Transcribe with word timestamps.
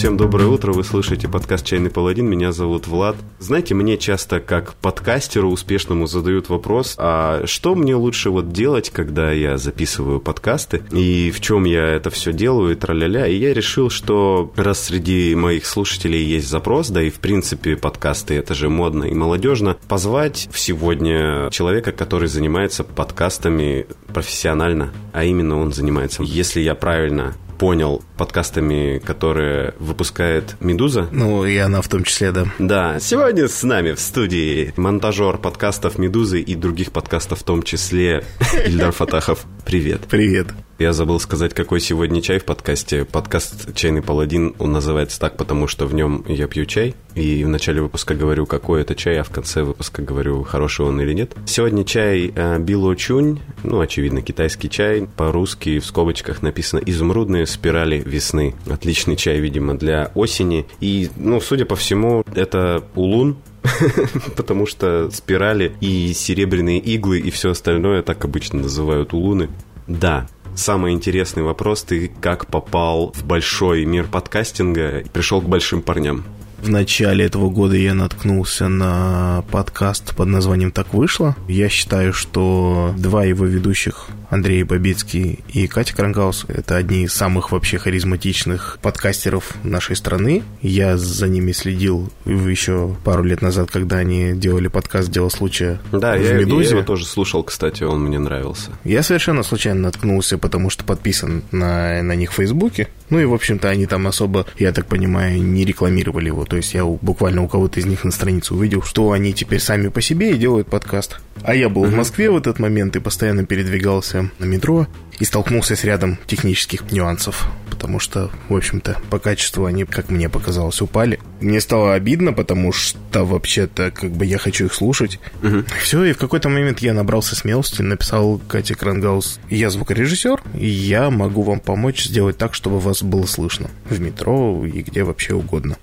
Всем 0.00 0.16
доброе 0.16 0.46
утро, 0.46 0.72
вы 0.72 0.82
слышите 0.82 1.28
подкаст 1.28 1.66
«Чайный 1.66 1.90
паладин», 1.90 2.24
меня 2.24 2.52
зовут 2.52 2.86
Влад. 2.86 3.16
Знаете, 3.38 3.74
мне 3.74 3.98
часто 3.98 4.40
как 4.40 4.72
подкастеру 4.76 5.50
успешному 5.50 6.06
задают 6.06 6.48
вопрос, 6.48 6.94
а 6.96 7.42
что 7.44 7.74
мне 7.74 7.94
лучше 7.94 8.30
вот 8.30 8.50
делать, 8.50 8.88
когда 8.88 9.30
я 9.30 9.58
записываю 9.58 10.18
подкасты, 10.18 10.82
и 10.90 11.30
в 11.30 11.42
чем 11.42 11.64
я 11.64 11.86
это 11.86 12.08
все 12.08 12.32
делаю, 12.32 12.72
и 12.72 12.76
траля-ля, 12.76 13.26
и 13.26 13.36
я 13.36 13.52
решил, 13.52 13.90
что 13.90 14.50
раз 14.56 14.84
среди 14.84 15.34
моих 15.34 15.66
слушателей 15.66 16.24
есть 16.24 16.48
запрос, 16.48 16.88
да 16.88 17.02
и 17.02 17.10
в 17.10 17.20
принципе 17.20 17.76
подкасты 17.76 18.36
это 18.36 18.54
же 18.54 18.70
модно 18.70 19.04
и 19.04 19.12
молодежно, 19.12 19.76
позвать 19.86 20.48
сегодня 20.54 21.50
человека, 21.50 21.92
который 21.92 22.28
занимается 22.28 22.84
подкастами 22.84 23.84
профессионально, 24.14 24.94
а 25.12 25.24
именно 25.24 25.60
он 25.60 25.74
занимается, 25.74 26.22
если 26.22 26.60
я 26.60 26.74
правильно 26.74 27.34
понял 27.60 28.02
подкастами, 28.16 28.98
которые 29.04 29.74
выпускает 29.78 30.56
«Медуза». 30.60 31.08
Ну, 31.12 31.44
и 31.44 31.58
она 31.58 31.82
в 31.82 31.88
том 31.88 32.04
числе, 32.04 32.32
да. 32.32 32.46
Да, 32.58 32.98
сегодня 33.00 33.48
с 33.48 33.62
нами 33.62 33.92
в 33.92 34.00
студии 34.00 34.72
монтажер 34.78 35.36
подкастов 35.36 35.98
«Медузы» 35.98 36.40
и 36.40 36.54
других 36.54 36.90
подкастов 36.90 37.40
в 37.40 37.42
том 37.42 37.62
числе 37.62 38.24
Ильдар 38.66 38.92
Фатахов. 38.92 39.44
Привет. 39.66 40.00
Привет. 40.08 40.46
Я 40.80 40.94
забыл 40.94 41.20
сказать, 41.20 41.52
какой 41.52 41.78
сегодня 41.78 42.22
чай 42.22 42.38
в 42.38 42.46
подкасте. 42.46 43.04
Подкаст 43.04 43.74
«Чайный 43.74 44.00
паладин», 44.00 44.54
он 44.58 44.72
называется 44.72 45.20
так, 45.20 45.36
потому 45.36 45.66
что 45.66 45.84
в 45.84 45.92
нем 45.92 46.24
я 46.26 46.48
пью 46.48 46.64
чай, 46.64 46.94
и 47.14 47.44
в 47.44 47.50
начале 47.50 47.82
выпуска 47.82 48.14
говорю, 48.14 48.46
какой 48.46 48.80
это 48.80 48.94
чай, 48.94 49.20
а 49.20 49.22
в 49.22 49.28
конце 49.28 49.62
выпуска 49.62 50.00
говорю, 50.00 50.42
хороший 50.42 50.86
он 50.86 50.98
или 50.98 51.12
нет. 51.12 51.36
Сегодня 51.44 51.84
чай 51.84 52.32
э, 52.34 52.58
Било 52.60 52.96
Чунь, 52.96 53.40
ну, 53.62 53.80
очевидно, 53.80 54.22
китайский 54.22 54.70
чай. 54.70 55.06
По-русски 55.18 55.80
в 55.80 55.84
скобочках 55.84 56.40
написано 56.40 56.80
«Изумрудные 56.86 57.44
спирали 57.44 58.02
весны». 58.02 58.54
Отличный 58.66 59.16
чай, 59.16 59.38
видимо, 59.38 59.76
для 59.76 60.10
осени. 60.14 60.64
И, 60.80 61.10
ну, 61.14 61.42
судя 61.42 61.66
по 61.66 61.76
всему, 61.76 62.24
это 62.34 62.82
улун, 62.94 63.36
потому 64.34 64.64
что 64.64 65.10
спирали 65.10 65.74
и 65.82 66.14
серебряные 66.14 66.78
иглы 66.78 67.18
и 67.18 67.30
все 67.30 67.50
остальное 67.50 68.00
так 68.00 68.24
обычно 68.24 68.60
называют 68.60 69.12
улуны. 69.12 69.50
Да, 69.86 70.28
Самый 70.56 70.92
интересный 70.92 71.42
вопрос, 71.42 71.82
ты 71.82 72.10
как 72.20 72.46
попал 72.46 73.12
в 73.12 73.24
большой 73.24 73.84
мир 73.84 74.06
подкастинга 74.06 74.98
и 74.98 75.08
пришел 75.08 75.40
к 75.40 75.48
большим 75.48 75.82
парням? 75.82 76.24
В 76.62 76.68
начале 76.68 77.24
этого 77.24 77.48
года 77.48 77.74
я 77.74 77.94
наткнулся 77.94 78.68
на 78.68 79.42
подкаст 79.50 80.14
под 80.14 80.28
названием 80.28 80.70
«Так 80.72 80.92
вышло». 80.92 81.34
Я 81.48 81.70
считаю, 81.70 82.12
что 82.12 82.94
два 82.98 83.24
его 83.24 83.46
ведущих 83.46 84.08
Андрей 84.28 84.62
Бабицкий 84.62 85.40
и 85.48 85.66
Катя 85.66 85.96
Крангаус. 85.96 86.44
Это 86.48 86.76
одни 86.76 87.04
из 87.04 87.12
самых 87.12 87.50
вообще 87.50 87.78
харизматичных 87.78 88.78
подкастеров 88.80 89.54
нашей 89.64 89.96
страны. 89.96 90.42
Я 90.62 90.96
за 90.96 91.28
ними 91.28 91.52
следил 91.52 92.12
еще 92.26 92.94
пару 93.04 93.24
лет 93.24 93.42
назад, 93.42 93.70
когда 93.70 93.96
они 93.96 94.34
делали 94.34 94.68
подкаст 94.68 95.10
«Дело 95.10 95.30
случая» 95.30 95.80
да, 95.90 96.16
в 96.16 96.22
я, 96.22 96.34
«Медузе». 96.34 96.70
я 96.70 96.76
его 96.76 96.86
тоже 96.86 97.06
слушал, 97.06 97.42
кстати, 97.42 97.82
он 97.82 98.04
мне 98.04 98.18
нравился. 98.18 98.70
Я 98.84 99.02
совершенно 99.02 99.42
случайно 99.42 99.80
наткнулся, 99.80 100.38
потому 100.38 100.70
что 100.70 100.84
подписан 100.84 101.42
на, 101.50 102.02
на 102.02 102.14
них 102.14 102.30
в 102.32 102.34
Фейсбуке. 102.34 102.88
Ну 103.08 103.18
и, 103.18 103.24
в 103.24 103.34
общем-то, 103.34 103.68
они 103.68 103.86
там 103.86 104.06
особо, 104.06 104.46
я 104.58 104.72
так 104.72 104.86
понимаю, 104.86 105.42
не 105.42 105.64
рекламировали 105.64 106.26
его. 106.26 106.44
То 106.50 106.56
есть 106.56 106.74
я 106.74 106.84
буквально 106.84 107.44
у 107.44 107.48
кого-то 107.48 107.78
из 107.78 107.86
них 107.86 108.02
на 108.02 108.10
странице 108.10 108.54
увидел, 108.54 108.82
что 108.82 109.12
они 109.12 109.32
теперь 109.32 109.60
сами 109.60 109.86
по 109.86 110.00
себе 110.00 110.32
и 110.32 110.36
делают 110.36 110.68
подкаст. 110.68 111.20
А 111.42 111.54
я 111.54 111.68
был 111.68 111.84
в 111.84 111.94
Москве 111.94 112.28
в 112.28 112.36
этот 112.36 112.58
момент 112.58 112.96
и 112.96 113.00
постоянно 113.00 113.46
передвигался 113.46 114.30
на 114.40 114.46
метро 114.46 114.88
и 115.20 115.24
столкнулся 115.24 115.76
с 115.76 115.84
рядом 115.84 116.18
технических 116.26 116.90
нюансов, 116.90 117.46
потому 117.70 118.00
что, 118.00 118.30
в 118.48 118.56
общем-то, 118.56 118.96
по 119.10 119.20
качеству 119.20 119.66
они, 119.66 119.84
как 119.84 120.10
мне 120.10 120.28
показалось, 120.28 120.80
упали. 120.80 121.20
Мне 121.40 121.60
стало 121.60 121.94
обидно, 121.94 122.32
потому 122.32 122.72
что 122.72 123.24
вообще-то 123.24 123.92
как 123.92 124.10
бы 124.10 124.24
я 124.24 124.38
хочу 124.38 124.64
их 124.64 124.74
слушать. 124.74 125.20
Uh-huh. 125.42 125.64
Все, 125.80 126.04
и 126.04 126.12
в 126.12 126.18
какой-то 126.18 126.48
момент 126.48 126.80
я 126.80 126.94
набрался 126.94 127.36
смелости, 127.36 127.82
написал 127.82 128.40
Кате 128.48 128.74
Крангаус, 128.74 129.38
я 129.50 129.70
звукорежиссер, 129.70 130.40
и 130.58 130.66
я 130.66 131.10
могу 131.10 131.42
вам 131.42 131.60
помочь 131.60 132.06
сделать 132.06 132.38
так, 132.38 132.54
чтобы 132.54 132.80
вас 132.80 133.04
было 133.04 133.26
слышно 133.26 133.70
в 133.88 134.00
метро 134.00 134.66
и 134.66 134.82
где 134.82 135.04
вообще 135.04 135.34
угодно 135.34 135.76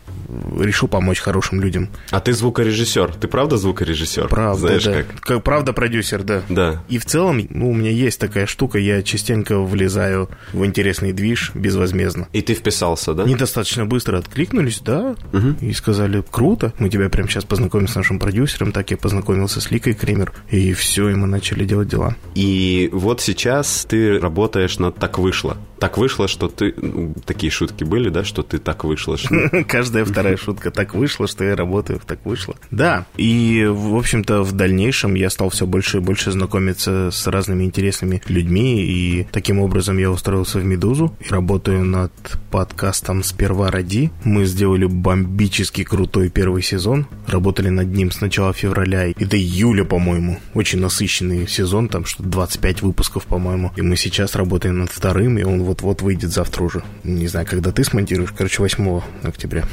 решил 0.60 0.88
помочь 0.88 1.20
хорошим 1.20 1.62
людям. 1.62 1.90
А 2.12 2.20
ты 2.20 2.34
звукорежиссер? 2.34 3.16
Ты 3.16 3.28
правда 3.28 3.58
звукорежиссер? 3.58 4.28
Правда, 4.28 4.60
Знаешь, 4.60 4.84
да. 4.84 4.94
Как? 5.04 5.20
как 5.22 5.44
правда 5.44 5.74
продюсер, 5.74 6.24
да. 6.24 6.42
Да. 6.50 6.84
И 6.90 6.98
в 6.98 7.06
целом, 7.06 7.42
ну, 7.50 7.70
у 7.70 7.74
меня 7.74 7.92
есть 7.92 8.20
такая 8.20 8.46
штука, 8.46 8.80
я 8.80 9.04
частенько 9.04 9.60
влезаю 9.60 10.30
в 10.54 10.66
интересный 10.66 11.14
движ 11.14 11.52
безвозмездно. 11.54 12.28
И 12.34 12.42
ты 12.42 12.54
вписался, 12.54 13.14
да? 13.14 13.24
Недостаточно 13.24 13.86
быстро 13.86 14.18
откликнулись, 14.18 14.82
да, 14.84 15.16
угу. 15.34 15.56
и 15.62 15.74
сказали, 15.74 16.24
круто, 16.30 16.74
мы 16.80 16.90
тебя 16.90 17.10
прямо 17.10 17.30
сейчас 17.30 17.46
познакомим 17.46 17.88
с 17.88 17.96
нашим 17.96 18.20
продюсером, 18.20 18.72
так 18.72 18.92
я 18.92 18.98
познакомился 18.98 19.62
с 19.62 19.72
Ликой 19.72 19.94
Кремер, 19.94 20.34
и 20.50 20.74
все, 20.74 21.10
и 21.10 21.16
мы 21.16 21.28
начали 21.28 21.66
делать 21.66 21.88
дела. 21.88 22.16
И 22.36 22.90
вот 22.92 23.22
сейчас 23.22 23.86
ты 23.88 24.20
работаешь 24.20 24.80
над 24.80 24.96
«Так 24.96 25.18
вышло». 25.18 25.58
Так 25.80 25.98
вышло, 25.98 26.28
что 26.28 26.48
ты... 26.48 26.74
Ну, 26.78 27.14
такие 27.26 27.52
шутки 27.52 27.84
были, 27.84 28.10
да, 28.10 28.24
что 28.24 28.44
ты 28.44 28.58
так 28.58 28.84
вышло? 28.84 29.18
Каждая 29.68 30.06
вторая 30.06 30.38
шутка. 30.38 30.72
Так 30.72 30.96
вышло, 30.96 31.28
что 31.28 31.44
я 31.44 31.56
работаю, 31.56 32.02
так 32.06 32.26
вышло. 32.26 32.56
Да, 32.72 33.06
и, 33.18 33.66
в 33.70 33.96
общем-то, 33.96 34.44
в 34.44 34.52
дальнейшем 34.54 35.16
я 35.16 35.30
стал 35.30 35.50
все 35.50 35.66
больше 35.66 35.98
и 35.98 36.02
больше 36.02 36.32
знакомиться 36.32 37.10
с 37.12 37.28
разными 37.28 37.64
интересными 37.64 38.22
людьми, 38.28 38.82
и 38.82 39.28
таким 39.32 39.60
образом 39.60 39.98
я 39.98 40.10
устроился 40.10 40.60
в 40.60 40.66
«Медузу» 40.66 41.16
и 41.20 41.30
работаю 41.30 41.84
над 41.84 42.12
подкастом 42.52 43.24
«Сперва 43.24 43.70
ради». 43.70 44.12
Мы 44.24 44.46
сделали 44.46 44.86
бомбически 44.86 45.84
крутой 45.84 46.30
первый 46.30 46.64
сезон, 46.64 47.08
работали 47.28 47.70
над 47.70 47.88
ним 47.88 48.12
с 48.12 48.22
начала 48.22 48.54
февраля 48.54 49.08
и 49.08 49.26
до 49.26 49.38
июля, 49.38 49.84
по-моему. 49.84 50.40
Очень 50.54 50.80
насыщенный 50.80 51.48
сезон, 51.48 51.90
там 51.90 52.06
что 52.06 52.24
25 52.24 52.82
выпусков, 52.82 53.26
по-моему. 53.26 53.72
И 53.76 53.82
мы 53.82 53.96
сейчас 53.96 54.36
работаем 54.36 54.80
над 54.80 54.92
вторым, 54.92 55.38
и 55.38 55.44
он 55.44 55.67
вот-вот 55.68 56.02
выйдет 56.02 56.32
завтра 56.32 56.64
уже. 56.64 56.84
Не 57.04 57.28
знаю, 57.28 57.46
когда 57.48 57.72
ты 57.72 57.84
смонтируешь, 57.84 58.34
короче, 58.36 58.62
8 58.62 59.02
октября. 59.24 59.66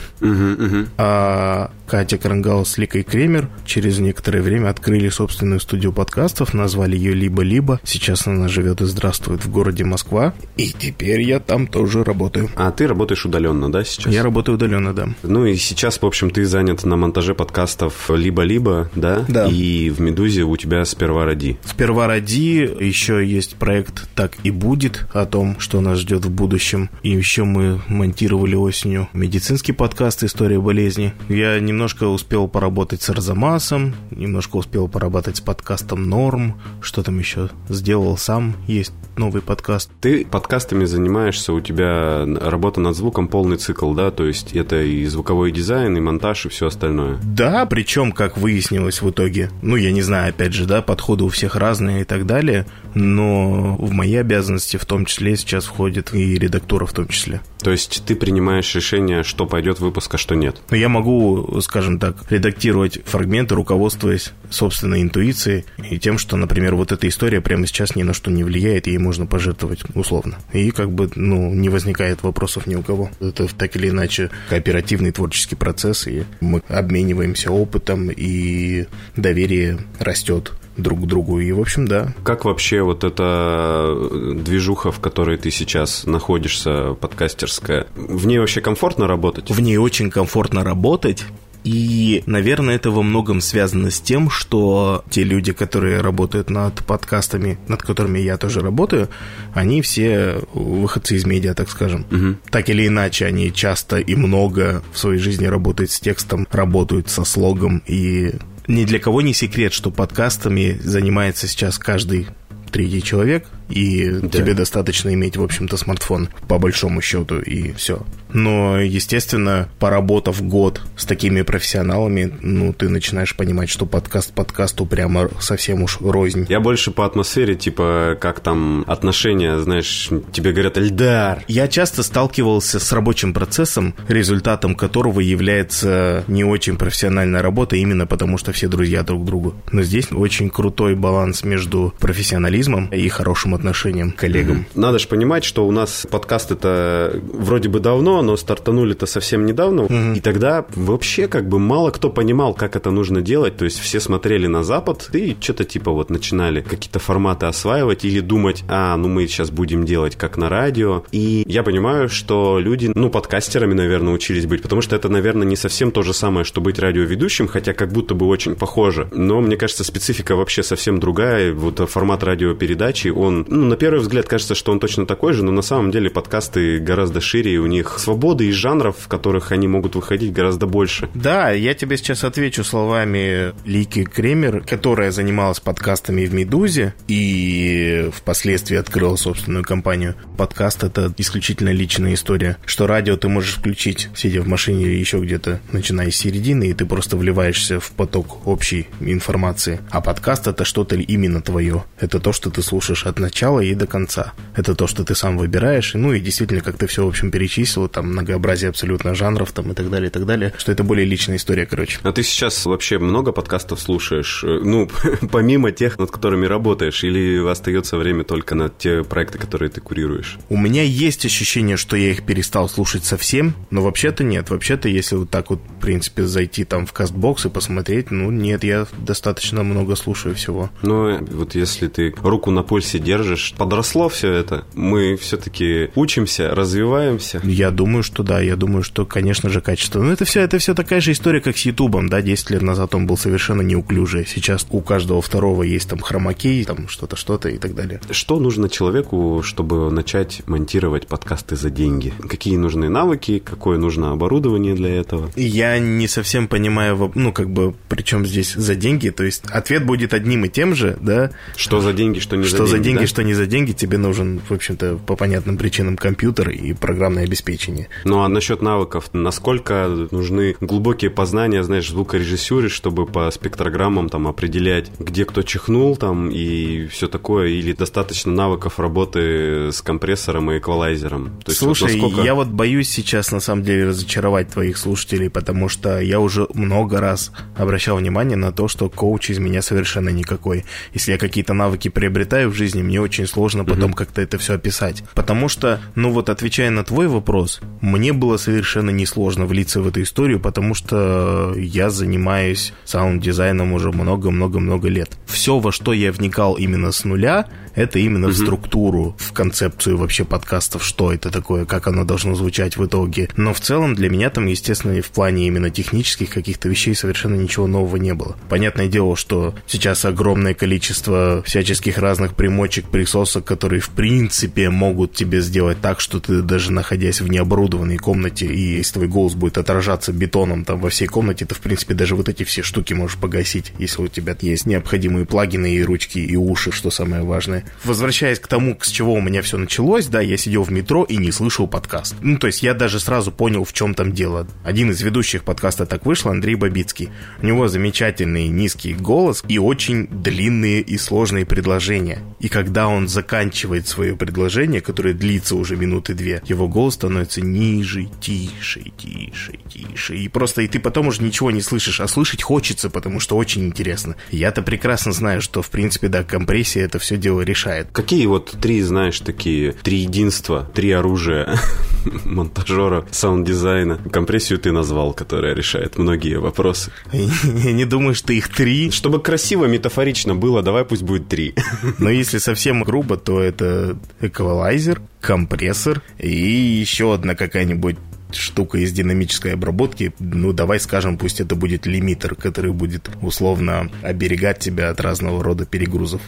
А 0.99 1.71
Катя 1.87 2.19
Крангаус 2.19 2.71
с 2.71 2.79
Ликой 2.79 3.03
Кремер 3.03 3.49
через 3.65 3.99
некоторое 3.99 4.43
время 4.43 4.71
открыли 4.71 5.09
собственную 5.09 5.61
студию 5.61 5.93
подкастов, 5.93 6.55
назвали 6.55 6.97
ее 6.97 7.15
«Либо-либо». 7.15 7.81
Сейчас 7.85 8.27
она 8.27 8.49
живет 8.49 8.81
и 8.81 8.87
здравствует 8.87 9.45
в 9.45 9.51
городе 9.51 9.85
Москва. 9.85 10.35
И 10.57 10.73
теперь 10.73 11.23
я 11.23 11.41
там 11.41 11.67
тоже 11.67 12.03
работаю. 12.03 12.51
А 12.57 12.71
ты 12.71 12.87
работаешь 12.87 13.25
удаленно, 13.25 13.71
да, 13.71 13.85
сейчас? 13.85 14.13
Я 14.13 14.23
работаю 14.23 14.57
удаленно, 14.57 14.93
да. 14.93 15.09
Ну 15.23 15.47
и 15.47 15.57
сейчас, 15.57 16.01
в 16.01 16.07
общем, 16.07 16.31
ты 16.31 16.45
занят 16.45 16.85
на 16.85 16.97
монтаже 16.97 17.35
подкастов 17.35 18.11
«Либо-либо», 18.11 18.91
да? 18.95 19.25
Да. 19.29 19.47
И 19.47 19.91
в 19.91 20.01
«Медузе» 20.01 20.43
у 20.43 20.57
тебя 20.57 20.85
«Сперва 20.85 21.25
ради». 21.25 21.59
«Сперва 21.65 22.07
ради» 22.07 22.69
еще 22.81 23.25
есть 23.25 23.57
проект 23.57 24.09
«Так 24.15 24.33
и 24.43 24.51
будет» 24.51 25.07
о 25.13 25.27
том, 25.27 25.61
что 25.61 25.81
нас 25.85 26.01
ждет 26.01 26.25
в 26.25 26.31
будущем. 26.31 26.91
И 27.03 27.11
еще 27.11 27.45
мы 27.45 27.81
монтировали 27.89 28.57
осенью 28.57 29.09
медицинский 29.13 29.73
подкаст 29.73 30.25
«История 30.25 30.59
болезни». 30.59 31.13
Я 31.29 31.61
немножко 31.61 32.05
успел 32.05 32.49
поработать 32.49 33.03
с 33.03 33.11
Арзамасом, 33.11 33.95
немножко 34.11 34.57
успел 34.57 34.89
поработать 34.89 35.37
с 35.37 35.41
подкастом 35.41 36.09
«Норм», 36.09 36.61
что 36.81 37.03
там 37.03 37.19
еще 37.19 37.51
сделал 37.69 38.17
сам, 38.17 38.57
есть 38.67 38.93
новый 39.17 39.43
подкаст. 39.43 39.91
Ты 40.01 40.25
подкастами 40.25 40.85
занимаешься, 40.87 41.53
у 41.53 41.61
тебя 41.61 42.27
работа 42.41 42.81
над 42.81 42.97
звуком 42.97 43.29
полный 43.29 43.59
цикл, 43.59 43.93
да? 43.95 44.11
То 44.11 44.25
есть 44.25 44.55
это 44.55 44.83
и 44.83 45.05
звуковой 45.07 45.53
дизайн, 45.53 45.97
и 45.97 46.01
монтаж, 46.01 46.47
и 46.47 46.49
все 46.49 46.67
остальное. 46.67 47.19
Да, 47.23 47.67
причем, 47.67 48.13
как 48.13 48.37
выяснилось 48.37 49.03
в 49.03 49.11
итоге, 49.11 49.51
ну, 49.63 49.77
я 49.77 49.93
не 49.93 50.03
знаю, 50.03 50.31
опять 50.31 50.53
же, 50.53 50.67
да, 50.67 50.83
подходы 50.83 51.25
у 51.25 51.29
всех 51.29 51.57
разные 51.57 52.03
и 52.03 52.05
так 52.05 52.27
далее, 52.27 52.67
но 52.95 53.77
в 53.77 53.93
мои 53.93 54.15
обязанности 54.17 54.77
в 54.77 54.85
том 54.85 55.05
числе 55.05 55.37
сейчас 55.37 55.67
входит 55.75 56.15
и 56.15 56.39
редактура 56.39 56.87
в 56.87 56.93
том 56.93 57.09
числе. 57.09 57.41
То 57.63 57.73
есть 57.73 58.05
ты 58.07 58.15
принимаешь 58.15 58.75
решение, 58.75 59.25
что 59.25 59.47
пойдет 59.47 59.79
в 59.79 59.81
выпуск, 59.81 60.15
а 60.15 60.19
что 60.19 60.35
нет? 60.35 60.57
Но 60.71 60.77
я 60.77 60.89
могу, 60.89 61.61
скажем 61.61 61.99
так, 61.99 62.17
редактировать 62.31 63.01
фрагменты, 63.05 63.55
руководствуясь 63.55 64.33
собственной 64.51 65.03
интуицией 65.03 65.65
и 65.91 65.99
тем, 65.99 66.19
что, 66.19 66.37
например, 66.37 66.75
вот 66.77 66.93
эта 66.93 67.09
история 67.09 67.41
прямо 67.41 67.67
сейчас 67.67 67.97
ни 67.97 68.03
на 68.03 68.15
что 68.15 68.31
не 68.31 68.45
влияет, 68.45 68.87
ей 68.87 68.99
можно 68.99 69.27
пожертвовать 69.27 69.83
условно. 69.95 70.37
И 70.53 70.71
как 70.71 70.93
бы, 70.93 71.11
ну, 71.17 71.53
не 71.53 71.69
возникает 71.69 72.23
вопросов 72.23 72.67
ни 72.67 72.77
у 72.77 72.83
кого. 72.83 73.11
Это 73.21 73.49
так 73.49 73.75
или 73.77 73.89
иначе 73.89 74.31
кооперативный 74.49 75.11
творческий 75.11 75.57
процесс, 75.57 76.07
и 76.07 76.25
мы 76.41 76.63
обмениваемся 76.69 77.51
опытом, 77.51 78.11
и 78.11 78.87
доверие 79.17 79.79
растет 79.99 80.53
друг 80.77 81.03
к 81.03 81.07
другу. 81.07 81.41
И, 81.41 81.53
в 81.53 81.61
общем, 81.61 81.87
да. 81.87 82.13
Как 82.25 82.45
вообще 82.45 82.83
вот 82.83 83.05
эта 83.05 83.97
движуха, 84.35 84.93
в 84.93 85.01
которой 85.01 85.37
ты 85.37 85.51
сейчас 85.51 86.05
находишься, 86.05 86.95
подкастерская, 86.95 87.87
в 87.95 88.27
ней 88.27 88.39
вообще 88.39 88.61
комфортно 88.61 89.07
работать? 89.07 89.51
В 89.51 89.61
ней 89.61 89.77
очень 89.77 90.11
комфортно 90.11 90.65
работать, 90.65 91.25
И, 91.65 92.23
наверное, 92.27 92.77
это 92.77 92.91
во 92.91 93.03
многом 93.03 93.41
связано 93.41 93.91
с 93.91 93.99
тем, 93.99 94.29
что 94.29 95.03
те 95.09 95.25
люди, 95.25 95.53
которые 95.53 96.03
работают 96.03 96.51
над 96.51 96.85
подкастами, 96.85 97.59
над 97.69 97.83
которыми 97.83 98.19
я 98.19 98.37
тоже 98.37 98.61
работаю, 98.61 99.09
они 99.55 99.81
все 99.81 100.43
выходцы 100.53 101.17
из 101.17 101.25
медиа, 101.25 101.55
так 101.55 101.71
скажем. 101.71 102.05
Угу. 102.11 102.37
Так 102.51 102.69
или 102.69 102.87
иначе, 102.87 103.25
они 103.25 103.51
часто 103.53 103.97
и 103.97 104.15
много 104.15 104.83
в 104.93 104.99
своей 104.99 105.19
жизни 105.19 105.47
работают 105.47 105.91
с 105.91 106.01
текстом, 106.01 106.47
работают 106.51 107.09
со 107.09 107.25
слогом 107.25 107.83
и 107.87 108.35
ни 108.67 108.85
для 108.85 108.99
кого 108.99 109.23
не 109.23 109.35
секрет, 109.35 109.73
что 109.73 109.91
подкастами 109.91 110.79
занимается 110.83 111.47
сейчас 111.47 111.79
каждый 111.79 112.29
третий 112.71 113.03
человек, 113.03 113.47
и 113.69 114.11
да. 114.11 114.29
тебе 114.29 114.55
достаточно 114.55 115.13
иметь, 115.15 115.37
в 115.37 115.43
общем-то, 115.43 115.77
смартфон, 115.77 116.29
по 116.49 116.59
большому 116.59 117.01
счету, 117.01 117.41
и 117.41 117.73
все. 117.73 118.03
Но, 118.35 118.81
естественно, 118.81 119.69
поработав 119.79 120.43
год 120.43 120.81
с 120.97 121.07
такими 121.07 121.43
профессионалами, 121.43 122.35
ну, 122.43 122.73
ты 122.73 122.89
начинаешь 122.89 123.35
понимать, 123.37 123.71
что 123.71 123.87
подкаст 123.87 124.33
подкасту 124.33 124.87
прямо 124.87 125.31
совсем 125.39 125.83
уж 125.83 125.99
рознь. 126.01 126.45
Я 126.49 126.59
больше 126.59 126.91
по 126.91 127.07
атмосфере, 127.07 127.55
типа, 127.55 128.19
как 128.21 128.41
там 128.41 128.85
отношения, 128.89 129.59
знаешь, 129.61 130.11
тебе 130.33 130.53
говорят 130.53 130.79
«Эльдар». 130.79 131.45
Я 131.47 131.69
часто 131.69 132.03
сталкивался 132.03 132.81
с 132.81 132.93
рабочим 132.93 133.33
процессом, 133.33 133.95
результатом 134.09 134.75
которого 134.75 135.21
является 135.21 136.25
не 136.27 136.43
очень 136.43 136.77
профессиональная 136.77 137.41
работа, 137.41 137.77
именно 137.77 138.07
потому 138.07 138.37
что 138.37 138.53
все 138.53 138.67
друзья 138.67 139.05
друг 139.05 139.25
другу. 139.25 139.55
Но 139.71 139.83
здесь 139.83 140.11
очень 140.11 140.51
крутой 140.51 140.97
баланс 140.97 141.45
между 141.45 141.95
профессионализмом 142.01 142.87
и 142.87 143.09
хорошим 143.09 143.54
отношением 143.55 144.13
к 144.13 144.17
коллегам. 144.17 144.67
Надо 144.75 144.99
же 144.99 145.09
понимать, 145.09 145.45
что 145.45 145.67
у 145.67 145.71
нас 145.71 146.07
подкаст 146.11 146.51
это 146.51 147.21
вроде 147.33 147.69
бы 147.69 147.81
давно, 147.81 148.23
но 148.23 148.37
стартанули-то 148.37 149.07
совсем 149.07 149.47
недавно, 149.47 149.83
mm-hmm. 149.83 150.17
и 150.17 150.21
тогда 150.21 150.65
вообще 150.75 151.29
как 151.29 151.49
бы 151.49 151.59
мало 151.59 151.91
кто 151.91 152.11
понимал, 152.11 152.55
как 152.55 152.77
это 152.77 152.91
нужно 152.91 153.21
делать, 153.23 153.57
то 153.57 153.65
есть 153.65 153.79
все 153.79 154.01
смотрели 154.01 154.47
на 154.47 154.63
Запад 154.63 155.11
и 155.13 155.37
что-то 155.41 155.65
типа 155.65 155.91
вот 155.91 156.11
начинали 156.11 156.61
какие-то 156.61 156.99
форматы 156.99 157.47
осваивать 157.47 158.05
или 158.05 158.21
думать, 158.21 158.65
а, 158.69 158.97
ну 158.97 159.09
мы 159.09 159.27
сейчас 159.27 159.51
будем 159.51 159.85
делать 159.85 160.17
как 160.17 160.37
на 160.37 160.49
радио, 160.49 161.05
и 161.13 161.45
я 161.47 161.63
понимаю, 161.63 162.09
что 162.09 162.59
люди, 162.59 162.91
ну, 162.95 163.11
подкастерами, 163.11 163.75
наверное, 163.75 164.15
учились 164.15 164.47
быть, 164.47 164.63
потому 164.63 164.83
что 164.83 164.97
это, 164.97 165.09
наверное, 165.09 165.47
не 165.47 165.57
совсем 165.57 165.91
то 165.91 166.03
же 166.03 166.15
самое, 166.15 166.45
что 166.45 166.61
быть 166.61 166.79
радиоведущим, 166.79 167.49
хотя 167.49 167.73
как 167.73 167.93
будто 167.93 168.15
бы 168.15 168.27
очень 168.27 168.55
похоже, 168.55 169.09
но 169.13 169.41
мне 169.41 169.57
кажется, 169.57 169.85
специфика 169.85 170.37
вообще 170.37 170.63
совсем 170.63 171.01
другая, 171.01 171.53
вот 171.53 171.79
формат 171.89 172.23
радиопередачи, 172.23 173.09
он, 173.09 173.44
ну, 173.49 173.65
на 173.67 173.77
первый 173.77 174.01
взгляд 174.01 174.27
кажется, 174.27 174.55
что 174.55 174.73
он 174.73 174.81
точно 174.81 175.07
такой 175.07 175.33
же, 175.33 175.45
но 175.45 175.53
на 175.53 175.63
самом 175.63 175.91
деле 175.91 176.11
подкасты 176.11 176.79
гораздо 176.79 177.21
шире, 177.21 177.55
и 177.55 177.59
у 177.59 177.67
них 177.67 177.99
свободы 177.99 178.47
и 178.47 178.53
жанров, 178.53 178.97
в 178.99 179.09
которых 179.09 179.53
они 179.53 179.69
могут 179.69 179.95
выходить, 179.95 180.33
гораздо 180.33 180.67
больше. 180.67 181.09
Да, 181.15 181.51
я 181.51 181.75
тебе 181.75 181.97
сейчас 181.97 182.25
отвечу 182.25 182.65
словами 182.65 183.53
Лики 183.65 184.05
Кремер, 184.05 184.65
которая 184.65 185.11
занималась 185.11 185.61
подкастами 185.61 186.25
в 186.25 186.35
«Медузе» 186.35 186.95
и 187.09 188.11
впоследствии 188.15 188.77
открыла 188.77 189.17
собственную 189.17 189.65
компанию. 189.65 190.15
Подкаст— 190.37 190.83
это 190.85 191.13
исключительно 191.19 191.71
личная 191.71 192.15
история, 192.15 192.57
что 192.65 192.87
радио 192.87 193.17
ты 193.17 193.29
можешь 193.29 193.55
включить, 193.55 194.09
сидя 194.17 194.43
в 194.43 194.49
машине 194.49 194.85
или 194.85 194.99
еще 194.99 195.19
где-то, 195.19 195.61
начиная 195.73 196.11
с 196.11 196.17
середины, 196.17 196.69
и 196.69 196.75
ты 196.75 196.87
просто 196.87 197.17
вливаешься 197.17 197.81
в 197.81 197.91
поток 197.93 198.47
общей 198.47 198.89
информации. 199.01 199.81
А 199.91 200.01
подкаст— 200.01 200.47
это 200.49 200.65
что-то 200.65 200.97
именно 200.97 201.41
твое. 201.41 201.85
Это 202.01 202.21
то, 202.21 202.33
что 202.33 202.51
ты 202.51 202.63
слушаешь 202.63 203.07
от 203.07 203.19
начала 203.19 203.34
и 203.61 203.75
до 203.75 203.87
конца. 203.87 204.33
Это 204.57 204.75
то, 204.75 204.87
что 204.87 205.05
ты 205.05 205.15
сам 205.15 205.37
выбираешь, 205.37 205.95
ну 205.95 206.13
и 206.13 206.21
действительно, 206.21 206.61
как 206.61 206.79
ты 206.79 206.87
все, 206.87 207.05
в 207.05 207.09
общем, 207.09 207.31
перечислил, 207.31 207.89
там 207.89 208.13
многообразие 208.13 208.69
абсолютно 208.69 209.15
жанров 209.15 209.53
там 209.53 209.73
и 209.73 209.75
так 209.75 209.91
далее, 209.91 210.09
и 210.09 210.13
так 210.13 210.25
далее, 210.25 210.53
что 210.57 210.73
это 210.73 210.85
более 210.85 211.05
личная 211.05 211.37
история, 211.37 211.67
короче. 211.67 211.99
А 212.03 212.13
ты 212.13 212.23
сейчас 212.23 212.65
вообще 212.65 212.99
много 212.99 213.33
подкастов 213.33 213.81
слушаешь? 213.81 214.45
Э, 214.45 214.61
ну, 214.63 214.89
помимо 215.33 215.73
тех, 215.73 215.99
над 215.99 216.11
которыми 216.11 216.47
работаешь, 216.47 217.03
или 217.03 217.45
остается 217.49 217.97
время 217.97 218.25
только 218.25 218.55
на 218.55 218.69
те 218.69 219.03
проекты, 219.03 219.39
которые 219.39 219.69
ты 219.69 219.81
курируешь? 219.81 220.39
У 220.49 220.57
меня 220.57 220.83
есть 220.83 221.27
ощущение, 221.27 221.77
что 221.77 221.97
я 221.97 222.13
их 222.13 222.25
перестал 222.25 222.69
слушать 222.69 223.05
совсем, 223.05 223.55
но 223.71 223.83
вообще-то 223.83 224.23
нет. 224.23 224.51
Вообще-то, 224.51 224.89
если 224.89 225.17
вот 225.17 225.31
так 225.31 225.51
вот, 225.51 225.61
в 225.61 225.81
принципе, 225.81 226.25
зайти 226.25 226.65
там 226.65 226.87
в 226.87 226.93
кастбокс 226.93 227.47
и 227.47 227.49
посмотреть, 227.49 228.11
ну, 228.11 228.31
нет, 228.31 228.63
я 228.63 228.87
достаточно 228.99 229.65
много 229.65 229.97
слушаю 229.97 230.35
всего. 230.37 230.71
Ну, 230.83 231.19
вот 231.19 231.55
если 231.55 231.89
ты 231.89 232.15
руку 232.23 232.51
на 232.51 232.63
пульсе 232.63 232.99
держишь, 232.99 233.24
подросло 233.57 234.09
все 234.09 234.33
это, 234.33 234.65
мы 234.75 235.17
все-таки 235.17 235.91
учимся, 235.95 236.55
развиваемся. 236.55 237.41
Я 237.45 237.71
думаю, 237.71 238.03
что 238.03 238.23
да, 238.23 238.41
я 238.41 238.57
думаю, 238.57 238.83
что, 238.83 239.05
конечно 239.07 239.51
же, 239.51 239.61
качество. 239.61 240.03
Но 240.03 240.13
это 240.13 240.25
все, 240.25 240.41
это 240.41 240.59
все 240.59 240.75
такая 240.75 241.01
же 241.01 241.13
история, 241.13 241.41
как 241.41 241.57
с 241.57 241.63
Ютубом, 241.63 242.09
да, 242.09 242.23
10 242.23 242.51
лет 242.51 242.63
назад 242.63 242.95
он 242.95 243.07
был 243.07 243.17
совершенно 243.17 243.63
неуклюжий. 243.63 244.27
Сейчас 244.27 244.67
у 244.71 244.81
каждого 244.81 245.23
второго 245.23 245.63
есть 245.63 245.89
там 245.89 246.01
хромакей, 246.01 246.65
там 246.65 246.89
что-то, 246.89 247.17
что-то 247.17 247.49
и 247.49 247.59
так 247.59 247.75
далее. 247.75 248.01
Что 248.11 248.39
нужно 248.39 248.69
человеку, 248.69 249.43
чтобы 249.45 249.91
начать 249.91 250.43
монтировать 250.47 251.07
подкасты 251.07 251.57
за 251.57 251.71
деньги? 251.71 252.13
Какие 252.29 252.57
нужны 252.57 252.89
навыки, 252.89 253.43
какое 253.45 253.79
нужно 253.79 254.13
оборудование 254.13 254.75
для 254.75 254.95
этого? 254.95 255.31
Я 255.37 255.79
не 255.79 256.09
совсем 256.09 256.49
понимаю, 256.49 257.13
ну, 257.15 257.33
как 257.33 257.51
бы, 257.51 257.75
причем 257.89 258.27
здесь 258.27 258.55
за 258.55 258.75
деньги, 258.75 259.11
то 259.11 259.25
есть 259.25 259.45
ответ 259.51 259.85
будет 259.85 260.15
одним 260.15 260.45
и 260.45 260.49
тем 260.49 260.75
же, 260.75 260.97
да? 261.01 261.31
Что 261.57 261.81
за 261.81 261.93
деньги, 261.93 262.19
что 262.19 262.37
не 262.37 262.45
что 262.45 262.67
за 262.67 262.79
деньги, 262.79 262.85
за 262.85 262.85
деньги, 262.85 263.01
да? 263.01 263.07
Что 263.15 263.23
не 263.23 263.33
за 263.33 263.47
деньги, 263.47 263.71
тебе 263.71 263.97
нужен, 263.97 264.41
в 264.41 264.53
общем-то, 264.53 264.97
по 265.07 265.15
понятным 265.15 265.57
причинам 265.57 265.97
компьютер 265.97 266.51
и 266.51 266.73
программное 266.73 267.23
обеспечение. 267.23 267.87
Ну 268.03 268.23
а 268.23 268.29
насчет 268.29 268.61
навыков, 268.61 269.11
насколько 269.13 269.87
нужны 270.11 270.57
глубокие 270.61 271.13
познания, 271.13 271.63
знаешь, 271.63 271.89
звукорежиссуры, 271.89 272.69
чтобы 272.69 273.07
по 273.07 273.31
спектрограммам 273.31 274.09
там 274.09 274.27
определять, 274.27 274.91
где 274.99 275.25
кто 275.25 275.43
чихнул 275.43 275.97
там 275.97 276.29
и 276.29 276.89
все 276.89 277.07
такое, 277.07 277.51
или 277.51 277.73
достаточно 277.73 278.33
навыков 278.33 278.81
работы 278.81 279.71
с 279.71 279.81
компрессором 279.81 280.51
и 280.51 280.59
эквалайзером? 280.59 281.41
То 281.45 281.53
есть 281.53 281.61
Слушай, 281.61 282.01
вот 282.01 282.03
насколько... 282.03 282.27
я 282.27 282.35
вот 282.35 282.49
боюсь 282.49 282.89
сейчас 282.89 283.31
на 283.31 283.39
самом 283.39 283.63
деле 283.63 283.91
разочаровать 283.91 284.49
твоих 284.49 284.77
слушателей, 284.77 285.31
потому 285.31 285.69
что 285.69 286.01
я 286.01 286.19
уже 286.19 286.49
много 286.53 287.01
раз 287.01 287.31
обращал 287.57 287.99
внимание 287.99 288.37
на 288.37 288.51
то, 288.51 288.67
что 288.67 288.89
коуч 288.89 289.31
из 289.31 289.39
меня 289.39 289.63
совершенно 289.63 290.09
никакой. 290.09 290.65
Если 290.93 291.13
я 291.13 291.19
какие-то 291.19 291.55
навыки 291.55 291.91
приобретаю 291.91 292.51
в 292.51 292.55
жизни, 292.55 292.83
мне 292.83 293.04
очень 293.05 293.27
сложно 293.27 293.65
потом 293.65 293.91
угу. 293.91 293.95
как-то 293.95 294.21
это 294.21 294.39
все 294.39 294.55
описать. 294.55 295.05
Потому 295.15 295.49
что, 295.49 295.81
ну 295.95 296.11
вот 296.11 296.29
отвечая 296.29 296.71
на 296.71 296.85
твой 296.85 297.07
вопрос, 297.09 297.61
мне 297.81 298.13
было 298.13 298.37
совершенно 298.37 298.91
несложно 298.91 299.47
влиться 299.47 299.81
в 299.81 299.89
эту 299.89 300.03
историю, 300.03 300.41
потому 300.41 300.75
что 300.75 301.55
я 301.57 301.91
занимаюсь 301.91 302.73
саунд-дизайном 302.85 303.73
уже 303.73 303.93
много-много-много 303.93 304.89
лет. 304.89 305.11
Все, 305.27 305.59
во 305.59 305.73
что 305.73 305.93
я 305.93 306.13
вникал 306.13 306.55
именно 306.55 306.93
с 306.93 307.05
нуля, 307.05 307.47
это 307.75 307.99
именно 307.99 308.29
угу. 308.29 308.35
в 308.35 308.39
структуру, 308.39 309.17
в 309.19 309.33
концепцию 309.33 309.97
вообще 309.97 310.25
подкастов, 310.25 310.85
что 310.85 311.13
это 311.13 311.31
такое, 311.31 311.65
как 311.65 311.87
оно 311.87 312.05
должно 312.05 312.35
звучать 312.35 312.77
в 312.77 312.87
итоге. 312.87 313.29
Но 313.37 313.53
в 313.53 313.61
целом 313.61 313.95
для 313.95 314.09
меня 314.09 314.31
там, 314.31 314.47
естественно, 314.47 315.01
в 315.03 315.11
плане 315.11 315.47
именно 315.47 315.71
технических 315.71 316.31
каких-то 316.31 316.69
вещей 316.69 316.95
совершенно 316.95 317.35
ничего 317.35 317.67
нового 317.67 317.97
не 317.97 318.15
было. 318.15 318.37
Понятное 318.49 318.89
дело, 318.89 319.17
что 319.17 319.55
сейчас 319.67 320.05
огромное 320.05 320.55
количество 320.55 321.43
всяческих 321.45 321.99
разных 321.99 322.35
примочек, 322.35 322.89
присосок, 322.95 323.45
которые 323.45 323.81
в 323.81 323.91
принципе 323.91 324.71
могут 324.71 325.15
тебе 325.15 325.41
сделать 325.41 325.81
так, 325.81 325.99
что 325.99 326.21
ты 326.21 326.43
даже 326.43 326.71
находясь 326.71 327.21
в 327.21 327.27
необорудованной 327.27 327.97
комнате, 327.97 328.47
и 328.47 328.77
если 328.77 328.93
твой 328.93 329.09
голос 329.09 329.35
будет 329.35 329.59
отражаться 329.59 330.13
бетоном 330.13 330.65
там 330.65 330.79
во 330.79 330.91
всей 330.91 331.09
комнате, 331.09 331.45
ты 331.45 331.57
в 331.57 331.59
принципе 331.59 331.95
даже 331.95 332.15
вот 332.15 332.29
эти 332.29 332.45
все 332.45 332.63
штуки 332.63 332.93
можешь 332.93 333.17
погасить, 333.17 333.73
если 333.81 334.01
у 334.01 334.07
тебя 334.07 334.37
есть 334.41 334.67
необходимые 334.67 335.27
плагины 335.27 335.75
и 335.75 335.83
ручки, 335.83 336.21
и 336.21 336.37
уши, 336.37 336.71
что 336.71 336.91
самое 336.91 337.25
важное. 337.25 337.65
Возвращаясь 337.83 338.39
к 338.39 338.47
тому, 338.47 338.79
с 338.81 338.91
чего 338.91 339.15
у 339.15 339.21
меня 339.21 339.43
все 339.43 339.59
началось, 339.59 340.07
да, 340.07 340.21
я 340.21 340.37
сидел 340.37 340.63
в 340.63 340.71
метро 340.71 341.03
и 341.03 341.17
не 341.17 341.33
слышал 341.33 341.67
подкаст. 341.67 342.15
Ну, 342.21 342.39
то 342.39 342.47
есть 342.47 342.63
я 342.63 342.75
даже 342.75 343.01
сразу 343.01 343.33
понял, 343.33 343.65
в 343.65 343.73
чем 343.73 343.95
там 343.95 344.13
дело. 344.13 344.47
Один 344.63 344.93
из 344.93 345.03
ведущих 345.03 345.43
подкаста 345.43 345.85
так 345.85 346.07
вышел, 346.07 346.31
Андрей 346.31 346.55
Бабицкий. 346.55 347.09
У 347.43 347.47
него 347.47 347.67
замечательный 347.67 348.47
низкий 348.47 348.95
голос 348.95 349.43
и 349.49 349.59
очень 349.59 350.07
длинные 350.07 350.81
и 350.81 350.97
сложные 350.97 351.45
предложения. 351.45 352.21
И 352.39 352.49
когда 352.49 352.84
он 352.89 353.09
заканчивает 353.09 353.89
свое 353.89 354.17
предложение, 354.17 354.81
которое 354.81 355.15
длится 355.15 355.57
уже 355.57 355.77
минуты 355.77 356.15
две, 356.15 356.43
его 356.47 356.69
голос 356.69 356.95
становится 356.95 357.41
ниже, 357.41 358.09
тише, 358.21 358.83
тише, 358.97 359.59
тише. 359.69 360.17
И 360.17 360.29
просто 360.29 360.63
и 360.63 360.69
ты 360.69 360.79
потом 360.79 361.09
уже 361.09 361.23
ничего 361.23 361.51
не 361.51 361.61
слышишь, 361.61 362.01
а 362.01 362.09
слышать 362.09 362.43
хочется, 362.43 362.91
потому 362.91 363.21
что 363.21 363.37
очень 363.37 363.67
интересно. 363.67 364.17
Я-то 364.31 364.63
прекрасно 364.63 365.13
знаю, 365.13 365.41
что, 365.41 365.63
в 365.63 365.71
принципе, 365.71 366.09
да, 366.09 366.23
компрессия 366.25 366.85
это 366.85 366.99
все 366.99 367.17
дело 367.17 367.43
решает. 367.43 367.89
Какие 367.93 368.27
вот 368.27 368.57
три, 368.61 368.83
знаешь, 368.83 369.21
такие, 369.21 369.73
три 369.73 369.99
единства, 369.99 370.71
три 370.75 370.91
оружия 370.91 371.59
монтажера 372.25 373.07
саунд-дизайна? 373.11 373.99
Компрессию 374.11 374.59
ты 374.59 374.73
назвал, 374.73 375.13
которая 375.13 375.55
решает 375.55 375.99
многие 375.99 376.39
вопросы. 376.39 376.93
Я 377.13 377.73
не 377.73 377.85
думаю, 377.85 378.15
что 378.15 378.33
их 378.33 378.49
три. 378.49 378.91
Чтобы 378.91 379.21
красиво, 379.21 379.67
метафорично 379.67 380.35
было, 380.35 380.63
давай 380.63 380.85
пусть 380.85 381.03
будет 381.03 381.29
три. 381.29 381.55
Но 381.99 382.11
если 382.11 382.39
совсем 382.39 382.83
грубо, 382.83 383.17
то 383.17 383.41
это 383.41 383.97
эквалайзер, 384.21 385.01
компрессор 385.21 386.03
и 386.19 386.31
еще 386.31 387.15
одна 387.15 387.35
какая-нибудь 387.35 387.97
штука 388.33 388.79
из 388.79 388.93
динамической 388.93 389.55
обработки, 389.55 390.13
ну, 390.19 390.53
давай 390.53 390.81
скажем, 390.81 391.17
пусть 391.19 391.41
это 391.41 391.55
будет 391.55 391.87
лимитер, 391.87 392.35
который 392.35 392.73
будет 392.73 393.09
условно 393.23 393.91
оберегать 394.03 394.59
тебя 394.59 394.91
от 394.91 395.01
разного 395.01 395.43
рода 395.43 395.67
перегрузов. 395.67 396.21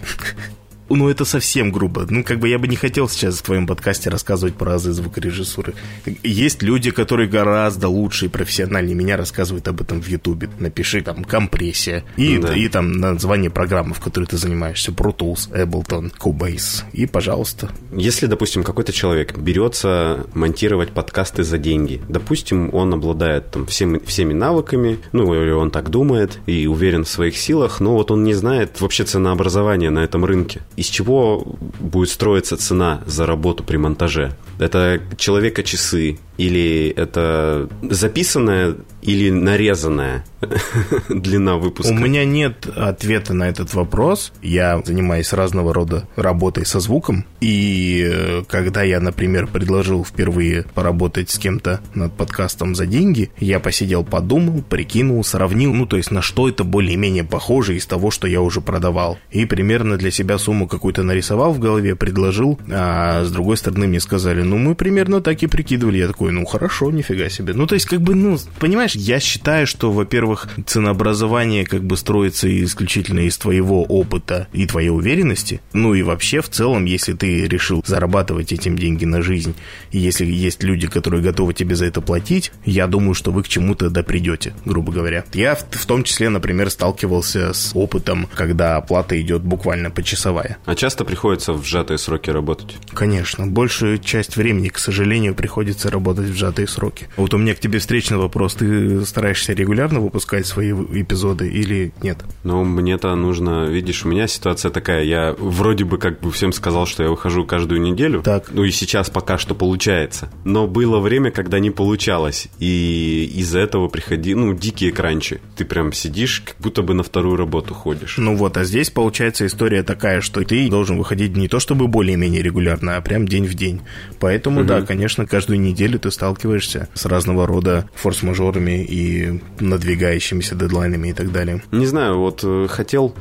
Ну, 0.89 1.09
это 1.09 1.25
совсем 1.25 1.73
грубо. 1.73 2.07
Ну, 2.09 2.23
как 2.23 2.39
бы 2.39 2.49
я 2.49 2.59
бы 2.59 2.69
не 2.69 2.77
хотел 2.77 3.09
сейчас 3.09 3.39
в 3.39 3.43
твоем 3.43 3.67
подкасте 3.67 4.11
рассказывать 4.11 4.55
про 4.55 4.75
азы 4.75 4.93
звукорежиссуры. 4.93 5.75
Есть 6.23 6.63
люди, 6.63 6.91
которые 6.91 7.29
гораздо 7.29 7.89
лучше 7.89 8.27
и 8.27 8.29
профессиональнее 8.29 8.95
меня 8.95 9.17
рассказывают 9.17 9.67
об 9.69 9.81
этом 9.81 10.01
в 10.01 10.07
Ютубе. 10.09 10.49
Напиши 10.59 11.03
там 11.03 11.25
компрессия 11.25 12.05
и, 12.17 12.39
да. 12.39 12.55
и 12.55 12.69
там 12.69 12.93
название 12.93 13.51
программы, 13.51 13.95
в 13.95 14.01
которой 14.01 14.25
ты 14.25 14.37
занимаешься. 14.37 14.93
Pro 14.93 15.17
Tools, 15.17 15.51
Ableton, 15.53 16.13
Cubase. 16.17 16.85
И, 16.93 17.07
пожалуйста. 17.07 17.71
Если, 17.93 18.27
допустим, 18.27 18.63
какой-то 18.63 18.93
человек 18.93 19.37
берется 19.37 20.27
монтировать 20.35 20.91
подкасты 20.91 21.43
за 21.43 21.59
деньги, 21.59 22.01
допустим, 22.09 22.73
он 22.73 22.95
обладает 22.95 23.51
там 23.51 23.67
всеми, 23.67 23.99
всеми 24.05 24.33
навыками, 24.33 24.99
ну, 25.13 25.35
или 25.35 25.51
он 25.51 25.71
так 25.71 25.91
думает 25.91 26.39
и 26.47 26.67
уверен 26.67 27.05
в 27.05 27.09
своих 27.09 27.37
силах, 27.37 27.81
но 27.81 27.95
вот 27.95 28.11
он 28.11 28.25
не 28.25 28.35
знает 28.35 28.81
вообще 28.81 29.05
ценообразования 29.05 29.91
на 29.91 30.01
этом 30.01 30.25
рынке 30.25 30.63
из 30.77 30.87
чего 30.87 31.45
будет 31.81 32.11
строиться 32.11 32.57
цена 32.57 33.03
за 33.07 33.27
работу 33.27 33.65
при 33.65 33.77
монтаже? 33.77 34.37
Это 34.59 35.01
человека 35.17 35.63
часы, 35.63 36.19
или 36.39 36.93
это 36.97 37.69
записанная 37.83 38.77
или 39.03 39.31
нарезанная 39.31 40.25
длина 41.09 41.57
выпуска? 41.57 41.93
У 41.93 41.97
меня 41.97 42.25
нет 42.25 42.67
ответа 42.75 43.35
на 43.35 43.49
этот 43.49 43.73
вопрос. 43.75 44.33
Я 44.43 44.83
занимаюсь 44.85 45.33
разного 45.33 45.73
рода 45.73 46.09
работой 46.17 46.67
со 46.67 46.81
звуком. 46.81 47.25
И 47.41 48.05
э, 48.05 48.43
когда 48.49 48.83
я, 48.83 49.01
например, 49.01 49.47
предложил 49.47 50.05
впервые 50.05 50.65
поработать 50.75 51.31
с 51.31 51.39
кем-то 51.39 51.81
над 51.95 52.13
подкастом 52.15 52.75
за 52.75 52.87
деньги, 52.87 53.31
я 53.39 53.61
посидел, 53.61 54.05
подумал, 54.05 54.63
прикинул, 54.63 55.23
сравнил, 55.25 55.73
ну, 55.73 55.87
то 55.87 55.97
есть 55.97 56.11
на 56.11 56.21
что 56.21 56.49
это 56.49 56.65
более-менее 56.65 57.25
похоже 57.25 57.77
из 57.77 57.87
того, 57.87 58.11
что 58.11 58.27
я 58.27 58.41
уже 58.41 58.61
продавал. 58.61 59.19
И 59.31 59.45
примерно 59.47 59.97
для 59.97 60.11
себя 60.11 60.37
сумму 60.39 60.67
какую-то 60.67 61.03
нарисовал 61.03 61.53
в 61.53 61.61
голове, 61.61 61.95
предложил, 61.95 62.59
а 62.69 63.25
с 63.25 63.31
другой 63.31 63.57
стороны 63.57 63.87
мне 63.87 64.01
сказали, 64.01 64.43
ну, 64.47 64.59
мы 64.59 64.75
примерно 64.75 65.21
так 65.21 65.43
и 65.43 65.47
прикидывали. 65.47 65.99
Я 65.99 66.09
такой, 66.09 66.33
ну 66.33 66.45
хорошо, 66.45 66.91
нифига 66.91 67.29
себе. 67.29 67.53
Ну, 67.53 67.67
то 67.67 67.75
есть, 67.75 67.87
как 67.87 68.01
бы, 68.01 68.15
ну, 68.15 68.39
понимаешь, 68.59 68.95
я 68.95 69.21
считаю, 69.21 69.67
что, 69.67 69.93
во-первых, 69.93 70.49
ценообразование 70.67 71.65
как 71.65 71.85
бы 71.85 71.97
строится 71.97 72.49
исключительно 72.65 73.21
из 73.21 73.37
твоего 73.39 73.83
опыта 73.85 74.49
и 74.53 74.67
твоей 74.67 74.91
уверенности. 74.91 75.61
Ну 75.73 75.95
и 75.95 76.03
вообще, 76.03 76.41
в 76.41 76.49
целом, 76.49 76.85
если 76.85 77.13
ты 77.13 77.47
решил 77.47 77.83
зарабатывать 77.87 78.53
этим 78.53 78.79
деньги 78.79 79.05
на 79.05 79.23
жизнь, 79.23 79.55
и 79.91 79.99
если 79.99 80.25
есть 80.25 80.63
люди, 80.63 80.87
которые 80.87 81.23
готовы 81.23 81.55
тебе 81.55 81.75
за 81.75 81.87
это 81.87 82.01
платить, 82.01 82.53
я 82.65 82.87
думаю, 82.87 83.15
что 83.15 83.33
вы 83.33 83.43
к 83.43 83.49
чему-то 83.49 83.91
допридете, 83.91 84.55
грубо 84.65 84.93
говоря. 84.93 85.25
Я 85.33 85.55
в, 85.55 85.65
в 85.71 85.87
том 85.87 86.05
числе, 86.05 86.29
например, 86.29 86.71
сталкивался 86.71 87.53
с 87.53 87.73
опытом, 87.75 88.29
когда 88.35 88.77
оплата 88.77 89.21
идет 89.21 89.43
буквально 89.43 89.91
почасовая. 89.91 90.59
А 90.65 90.75
часто 90.75 91.05
приходится 91.05 91.53
в 91.53 91.65
сжатые 91.65 91.99
сроки 91.99 92.31
работать? 92.31 92.77
Конечно. 92.93 93.47
Большую 93.47 93.99
часть 93.99 94.36
времени, 94.37 94.69
к 94.69 94.79
сожалению, 94.79 95.35
приходится 95.35 95.91
работать 95.91 96.07
работать 96.07 96.35
в 96.35 96.37
сжатые 96.37 96.69
сроки. 96.69 97.09
Вот 97.17 97.35
у 97.35 97.39
меня 97.39 97.55
к 97.55 97.59
тебе 97.59 97.79
встречный 97.79 98.19
вопрос. 98.19 98.55
Ты 98.55 99.05
стараешься 99.05 99.53
регулярно 99.53 100.01
выпускать 100.01 100.47
свои 100.47 100.73
эпизоды 100.73 101.49
или 101.49 101.93
нет? 102.03 102.19
Ну, 102.45 102.65
мне-то 102.65 103.15
нужно... 103.15 103.67
Видишь, 103.67 104.05
у 104.05 104.09
меня 104.09 104.27
ситуация 104.27 104.71
такая. 104.71 105.05
Я 105.05 105.35
вроде 105.39 105.85
бы 105.85 105.99
как 105.99 106.21
бы 106.21 106.31
всем 106.31 106.53
сказал, 106.53 106.87
что 106.87 107.03
я 107.03 107.11
выхожу 107.11 107.45
каждую 107.45 107.81
неделю. 107.81 108.23
Так. 108.23 108.51
Ну 108.51 108.65
и 108.65 108.71
сейчас 108.71 109.11
пока 109.11 109.39
что 109.39 109.55
получается. 109.55 110.31
Но 110.45 110.67
было 110.67 111.01
время, 111.01 111.31
когда 111.31 111.59
не 111.59 111.71
получалось. 111.71 112.49
И 112.59 113.31
из-за 113.35 113.61
этого 113.61 113.89
приходи... 113.89 114.35
Ну, 114.35 114.55
дикие 114.55 114.93
кранчи. 114.93 115.41
Ты 115.57 115.65
прям 115.65 115.93
сидишь, 115.93 116.43
как 116.47 116.57
будто 116.59 116.83
бы 116.83 116.95
на 116.95 117.03
вторую 117.03 117.37
работу 117.37 117.75
ходишь. 117.75 118.17
Ну 118.19 118.37
вот, 118.37 118.57
а 118.57 118.65
здесь 118.65 118.91
получается 118.91 119.47
история 119.47 119.83
такая, 119.83 120.21
что 120.21 120.43
ты 120.43 120.69
должен 120.69 120.99
выходить 120.99 121.37
не 121.37 121.49
то 121.49 121.59
чтобы 121.61 121.89
более-менее 121.89 122.43
регулярно, 122.43 122.97
а 122.97 123.01
прям 123.01 123.27
день 123.27 123.47
в 123.47 123.55
день. 123.55 123.81
Поэтому, 124.27 124.63
угу. 124.63 124.67
да, 124.67 124.83
конечно, 124.83 125.25
каждую 125.25 125.61
неделю 125.61 126.01
ты 126.01 126.11
сталкиваешься 126.11 126.89
с 126.95 127.07
разного 127.07 127.47
рода 127.47 127.89
форс-мажорами 127.95 128.85
и 128.85 129.41
надвигающимися 129.61 130.57
дедлайнами 130.57 131.11
и 131.11 131.13
так 131.13 131.31
далее. 131.31 131.63
Не 131.71 131.87
знаю, 131.87 132.19
вот 132.19 132.41
э, 132.43 132.67
хотел 132.69 133.15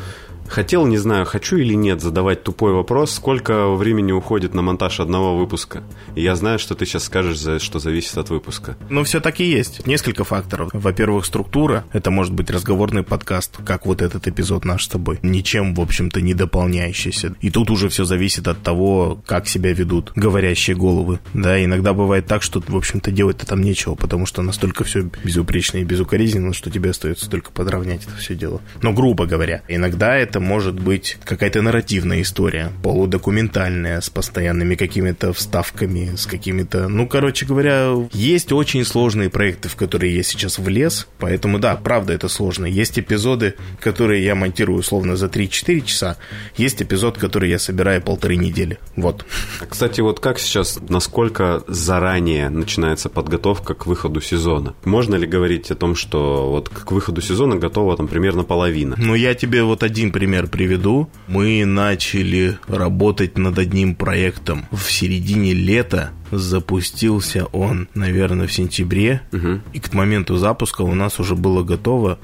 Хотел, 0.47 0.85
не 0.85 0.97
знаю, 0.97 1.25
хочу 1.25 1.57
или 1.57 1.73
нет, 1.73 2.01
задавать 2.01 2.43
тупой 2.43 2.73
вопрос, 2.73 3.13
сколько 3.13 3.69
времени 3.69 4.11
уходит 4.11 4.53
на 4.53 4.61
монтаж 4.61 4.99
одного 4.99 5.37
выпуска. 5.37 5.83
И 6.15 6.21
я 6.21 6.35
знаю, 6.35 6.59
что 6.59 6.75
ты 6.75 6.85
сейчас 6.85 7.05
скажешь, 7.05 7.61
что 7.61 7.79
зависит 7.79 8.17
от 8.17 8.29
выпуска. 8.29 8.77
Ну, 8.89 9.03
все 9.03 9.19
таки 9.19 9.43
есть. 9.43 9.85
Несколько 9.85 10.23
факторов. 10.23 10.69
Во-первых, 10.73 11.25
структура. 11.25 11.85
Это 11.93 12.11
может 12.11 12.33
быть 12.33 12.49
разговорный 12.49 13.03
подкаст, 13.03 13.57
как 13.65 13.85
вот 13.85 14.01
этот 14.01 14.27
эпизод 14.27 14.65
наш 14.65 14.85
с 14.85 14.87
тобой. 14.87 15.19
Ничем, 15.21 15.73
в 15.73 15.81
общем-то, 15.81 16.21
не 16.21 16.33
дополняющийся. 16.33 17.35
И 17.41 17.49
тут 17.49 17.69
уже 17.71 17.89
все 17.89 18.05
зависит 18.05 18.47
от 18.47 18.61
того, 18.61 19.21
как 19.25 19.47
себя 19.47 19.73
ведут 19.73 20.11
говорящие 20.15 20.75
головы. 20.75 21.19
Да, 21.33 21.63
иногда 21.63 21.93
бывает 21.93 22.27
так, 22.27 22.41
что, 22.41 22.61
в 22.65 22.75
общем-то, 22.75 23.11
делать-то 23.11 23.45
там 23.45 23.61
нечего, 23.61 23.95
потому 23.95 24.25
что 24.25 24.41
настолько 24.41 24.83
все 24.83 25.09
безупречно 25.23 25.77
и 25.77 25.83
безукоризненно, 25.83 26.53
что 26.53 26.69
тебе 26.69 26.91
остается 26.91 27.29
только 27.29 27.51
подровнять 27.51 28.03
это 28.05 28.15
все 28.17 28.35
дело. 28.35 28.61
Но, 28.81 28.93
грубо 28.93 29.25
говоря, 29.25 29.61
иногда 29.67 30.15
это 30.15 30.34
это 30.35 30.41
может 30.41 30.77
быть 30.77 31.17
какая-то 31.23 31.61
нарративная 31.61 32.21
история, 32.21 32.73
полудокументальная, 32.83 34.01
с 34.01 34.09
постоянными 34.09 34.75
какими-то 34.75 35.31
вставками, 35.31 36.17
с 36.17 36.25
какими-то... 36.25 36.89
Ну, 36.89 37.07
короче 37.07 37.45
говоря, 37.45 37.93
есть 38.11 38.51
очень 38.51 38.83
сложные 38.83 39.29
проекты, 39.29 39.69
в 39.69 39.77
которые 39.77 40.13
я 40.13 40.23
сейчас 40.23 40.59
влез, 40.59 41.07
поэтому, 41.19 41.57
да, 41.57 41.75
правда, 41.77 42.11
это 42.11 42.27
сложно. 42.27 42.65
Есть 42.65 42.99
эпизоды, 42.99 43.53
которые 43.79 44.25
я 44.25 44.35
монтирую 44.35 44.79
условно 44.79 45.15
за 45.15 45.27
3-4 45.27 45.81
часа, 45.85 46.17
есть 46.57 46.81
эпизод, 46.81 47.17
который 47.17 47.49
я 47.49 47.57
собираю 47.57 48.01
полторы 48.01 48.35
недели. 48.35 48.77
Вот. 48.97 49.25
Кстати, 49.69 50.01
вот 50.01 50.19
как 50.19 50.37
сейчас, 50.37 50.79
насколько 50.89 51.63
заранее 51.69 52.49
начинается 52.49 53.07
подготовка 53.07 53.73
к 53.73 53.85
выходу 53.85 54.19
сезона? 54.19 54.73
Можно 54.83 55.15
ли 55.15 55.27
говорить 55.27 55.71
о 55.71 55.75
том, 55.75 55.95
что 55.95 56.49
вот 56.49 56.67
к 56.67 56.91
выходу 56.91 57.21
сезона 57.21 57.55
готова 57.55 57.95
там 57.95 58.09
примерно 58.09 58.43
половина? 58.43 58.97
Ну, 58.99 59.15
я 59.15 59.33
тебе 59.33 59.63
вот 59.63 59.81
один 59.81 60.11
пример 60.11 60.25
пример 60.25 60.48
приведу. 60.48 61.08
Мы 61.27 61.63
начали 61.65 62.58
работать 62.67 63.38
над 63.38 63.60
одним 63.60 63.94
проектом 63.94 64.65
в 64.72 64.91
середине 64.91 65.53
лета. 65.53 66.13
Запустился 66.32 67.46
он, 67.51 67.88
наверное, 67.94 68.48
в 68.48 68.51
сентябре. 68.51 69.22
Угу. 69.32 69.62
И 69.74 69.79
к 69.79 69.94
моменту 69.94 70.38
запуска 70.38 70.82
у 70.82 70.96
нас 70.96 71.20
уже 71.20 71.36
было 71.36 71.62
готово 71.62 72.17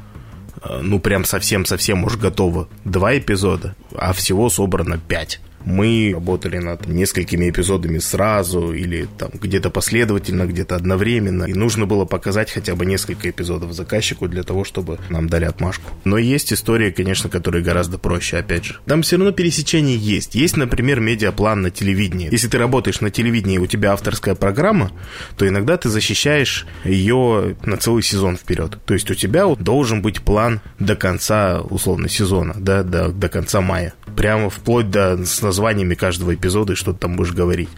э, 0.63 0.79
ну, 0.81 0.99
прям 0.99 1.25
совсем-совсем 1.25 2.03
уж 2.03 2.17
готово. 2.17 2.69
Два 2.85 3.15
эпизода, 3.15 3.75
а 3.95 4.13
всего 4.13 4.49
собрано 4.49 4.97
пять 4.97 5.39
мы 5.65 6.11
работали 6.13 6.57
над 6.57 6.87
несколькими 6.87 7.49
эпизодами 7.49 7.99
сразу 7.99 8.73
или 8.73 9.07
там 9.17 9.31
где-то 9.33 9.69
последовательно, 9.69 10.45
где-то 10.45 10.75
одновременно. 10.75 11.45
И 11.45 11.53
нужно 11.53 11.85
было 11.85 12.05
показать 12.05 12.51
хотя 12.51 12.75
бы 12.75 12.85
несколько 12.85 13.29
эпизодов 13.29 13.73
заказчику 13.73 14.27
для 14.27 14.43
того, 14.43 14.63
чтобы 14.63 14.99
нам 15.09 15.29
дали 15.29 15.45
отмашку. 15.45 15.91
Но 16.03 16.17
есть 16.17 16.53
истории, 16.53 16.91
конечно, 16.91 17.29
которые 17.29 17.63
гораздо 17.63 17.97
проще, 17.97 18.37
опять 18.37 18.65
же. 18.65 18.79
Там 18.85 19.01
все 19.01 19.17
равно 19.17 19.31
пересечение 19.31 19.97
есть. 19.97 20.35
Есть, 20.35 20.57
например, 20.57 20.99
медиаплан 20.99 21.61
на 21.61 21.71
телевидении. 21.71 22.29
Если 22.31 22.47
ты 22.47 22.57
работаешь 22.57 23.01
на 23.01 23.11
телевидении, 23.11 23.57
у 23.57 23.67
тебя 23.67 23.93
авторская 23.93 24.35
программа, 24.35 24.91
то 25.37 25.47
иногда 25.47 25.77
ты 25.77 25.89
защищаешь 25.89 26.65
ее 26.83 27.55
на 27.63 27.77
целый 27.77 28.03
сезон 28.03 28.37
вперед. 28.37 28.77
То 28.85 28.93
есть 28.93 29.09
у 29.11 29.15
тебя 29.15 29.45
должен 29.55 30.01
быть 30.01 30.21
план 30.21 30.61
до 30.79 30.95
конца, 30.95 31.61
условно, 31.61 32.09
сезона, 32.09 32.55
да, 32.57 32.83
до, 32.83 33.09
до 33.09 33.29
конца 33.29 33.61
мая. 33.61 33.93
Прямо 34.15 34.49
вплоть 34.49 34.89
до 34.89 35.23
названиями 35.51 35.95
каждого 35.95 36.33
эпизода 36.33 36.73
и 36.73 36.75
что 36.77 36.93
ты 36.93 36.99
там 36.99 37.17
будешь 37.17 37.33
говорить. 37.33 37.69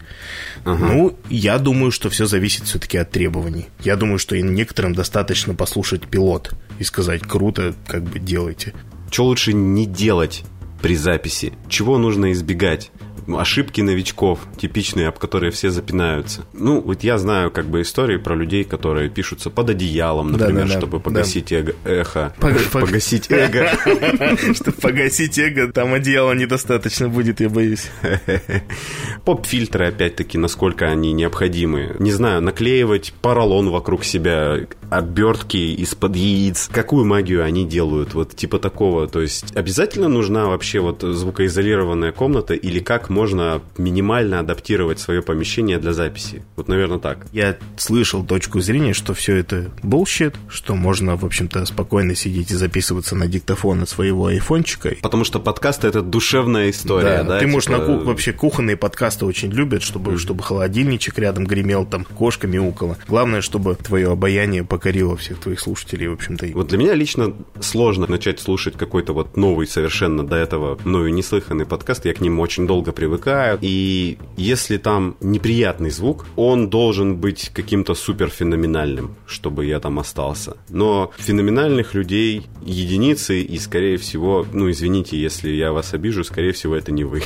Ага. 0.64 0.86
Ну, 0.86 1.18
я 1.28 1.58
думаю, 1.58 1.90
что 1.90 2.08
все 2.08 2.26
зависит 2.26 2.64
все-таки 2.64 2.96
от 2.98 3.10
требований. 3.10 3.66
Я 3.80 3.96
думаю, 3.96 4.18
что 4.18 4.40
некоторым 4.40 4.94
достаточно 4.94 5.54
послушать 5.54 6.06
пилот 6.06 6.54
и 6.78 6.84
сказать, 6.84 7.22
круто, 7.22 7.74
как 7.88 8.04
бы 8.04 8.20
делайте. 8.20 8.74
Что 9.10 9.24
лучше 9.24 9.52
не 9.52 9.86
делать 9.86 10.44
при 10.80 10.94
записи? 10.94 11.52
Чего 11.68 11.98
нужно 11.98 12.30
избегать? 12.30 12.92
Ошибки 13.28 13.80
новичков, 13.80 14.40
типичные, 14.56 15.08
об 15.08 15.18
которые 15.18 15.50
все 15.50 15.70
запинаются. 15.70 16.44
Ну, 16.52 16.80
вот 16.80 17.02
я 17.02 17.18
знаю 17.18 17.50
как 17.50 17.66
бы 17.66 17.82
истории 17.82 18.18
про 18.18 18.34
людей, 18.34 18.64
которые 18.64 19.08
пишутся 19.08 19.50
под 19.50 19.70
одеялом, 19.70 20.32
например, 20.32 20.66
да, 20.66 20.72
да, 20.72 20.78
чтобы 20.78 21.00
погасить 21.00 21.48
да. 21.50 21.56
эго, 21.56 21.74
эхо. 21.84 22.34
Погасить 22.72 23.30
эго. 23.30 23.70
Чтобы 24.54 24.72
погасить 24.72 25.38
эго, 25.38 25.72
там 25.72 25.94
одеяла 25.94 26.32
недостаточно 26.32 27.08
будет, 27.08 27.40
я 27.40 27.48
боюсь. 27.48 27.90
Поп-фильтры, 29.24 29.88
опять-таки, 29.88 30.36
насколько 30.38 30.86
они 30.86 31.12
необходимы. 31.12 31.96
Не 31.98 32.12
знаю, 32.12 32.42
наклеивать 32.42 33.14
поролон 33.22 33.70
вокруг 33.70 34.04
себя, 34.04 34.66
обертки 34.90 35.56
из-под 35.56 36.16
яиц. 36.16 36.68
Какую 36.72 37.04
магию 37.04 37.44
они 37.44 37.64
делают? 37.64 38.14
Вот 38.14 38.34
типа 38.36 38.58
такого. 38.58 39.08
То 39.08 39.20
есть 39.20 39.56
обязательно 39.56 40.08
нужна 40.08 40.46
вообще 40.46 40.80
вот 40.80 41.02
звукоизолированная 41.02 42.12
комната 42.12 42.54
или 42.54 42.80
как 42.80 43.10
можно 43.14 43.62
минимально 43.78 44.40
адаптировать 44.40 44.98
свое 44.98 45.22
помещение 45.22 45.78
для 45.78 45.92
записи. 45.92 46.42
Вот, 46.56 46.68
наверное, 46.68 46.98
так. 46.98 47.26
Я 47.32 47.56
слышал 47.76 48.24
точку 48.24 48.60
зрения, 48.60 48.92
что 48.92 49.14
все 49.14 49.36
это 49.36 49.70
bullshit, 49.82 50.34
что 50.48 50.74
можно, 50.74 51.16
в 51.16 51.24
общем-то, 51.24 51.64
спокойно 51.64 52.14
сидеть 52.16 52.50
и 52.50 52.54
записываться 52.54 53.14
на 53.14 53.28
диктофон 53.28 53.86
своего 53.86 54.26
айфончика. 54.26 54.96
Потому 55.00 55.24
что 55.24 55.38
подкасты— 55.38 55.86
это 55.88 56.02
душевная 56.02 56.70
история, 56.70 57.18
да? 57.18 57.24
да 57.24 57.38
ты 57.38 57.44
типа... 57.44 57.52
можешь 57.52 57.68
на 57.68 57.78
кух... 57.78 58.04
вообще 58.04 58.32
кухонные 58.32 58.76
подкасты 58.76 59.24
очень 59.24 59.50
любят, 59.50 59.82
чтобы, 59.82 60.12
mm. 60.12 60.18
чтобы 60.18 60.42
холодильничек 60.42 61.18
рядом 61.18 61.46
гремел, 61.46 61.86
там 61.86 62.04
кошка 62.04 62.46
мяукала. 62.48 62.98
Главное, 63.06 63.40
чтобы 63.40 63.76
твое 63.76 64.10
обаяние 64.10 64.64
покорило 64.64 65.16
всех 65.16 65.38
твоих 65.38 65.60
слушателей, 65.60 66.08
в 66.08 66.14
общем-то. 66.14 66.46
Вот 66.54 66.68
для 66.68 66.78
меня 66.78 66.94
лично 66.94 67.32
сложно 67.60 68.06
начать 68.08 68.40
слушать 68.40 68.76
какой-то 68.76 69.12
вот 69.12 69.36
новый, 69.36 69.66
совершенно 69.66 70.26
до 70.26 70.36
этого 70.36 70.78
мною 70.84 71.12
неслыханный 71.14 71.66
подкаст. 71.66 72.04
Я 72.04 72.14
к 72.14 72.20
ним 72.20 72.40
очень 72.40 72.66
долго 72.66 72.92
привыкаю. 73.04 73.58
И 73.60 74.16
если 74.38 74.78
там 74.78 75.16
неприятный 75.20 75.90
звук, 75.90 76.24
он 76.36 76.70
должен 76.70 77.16
быть 77.16 77.50
каким-то 77.50 77.94
супер 77.94 78.30
феноменальным, 78.30 79.14
чтобы 79.26 79.66
я 79.66 79.78
там 79.78 79.98
остался. 79.98 80.56
Но 80.70 81.12
феноменальных 81.18 81.94
людей 81.94 82.46
единицы, 82.64 83.42
и, 83.42 83.58
скорее 83.58 83.98
всего, 83.98 84.46
ну, 84.52 84.70
извините, 84.70 85.20
если 85.20 85.50
я 85.50 85.72
вас 85.72 85.92
обижу, 85.92 86.24
скорее 86.24 86.52
всего, 86.52 86.74
это 86.74 86.92
не 86.92 87.04
вы. 87.04 87.22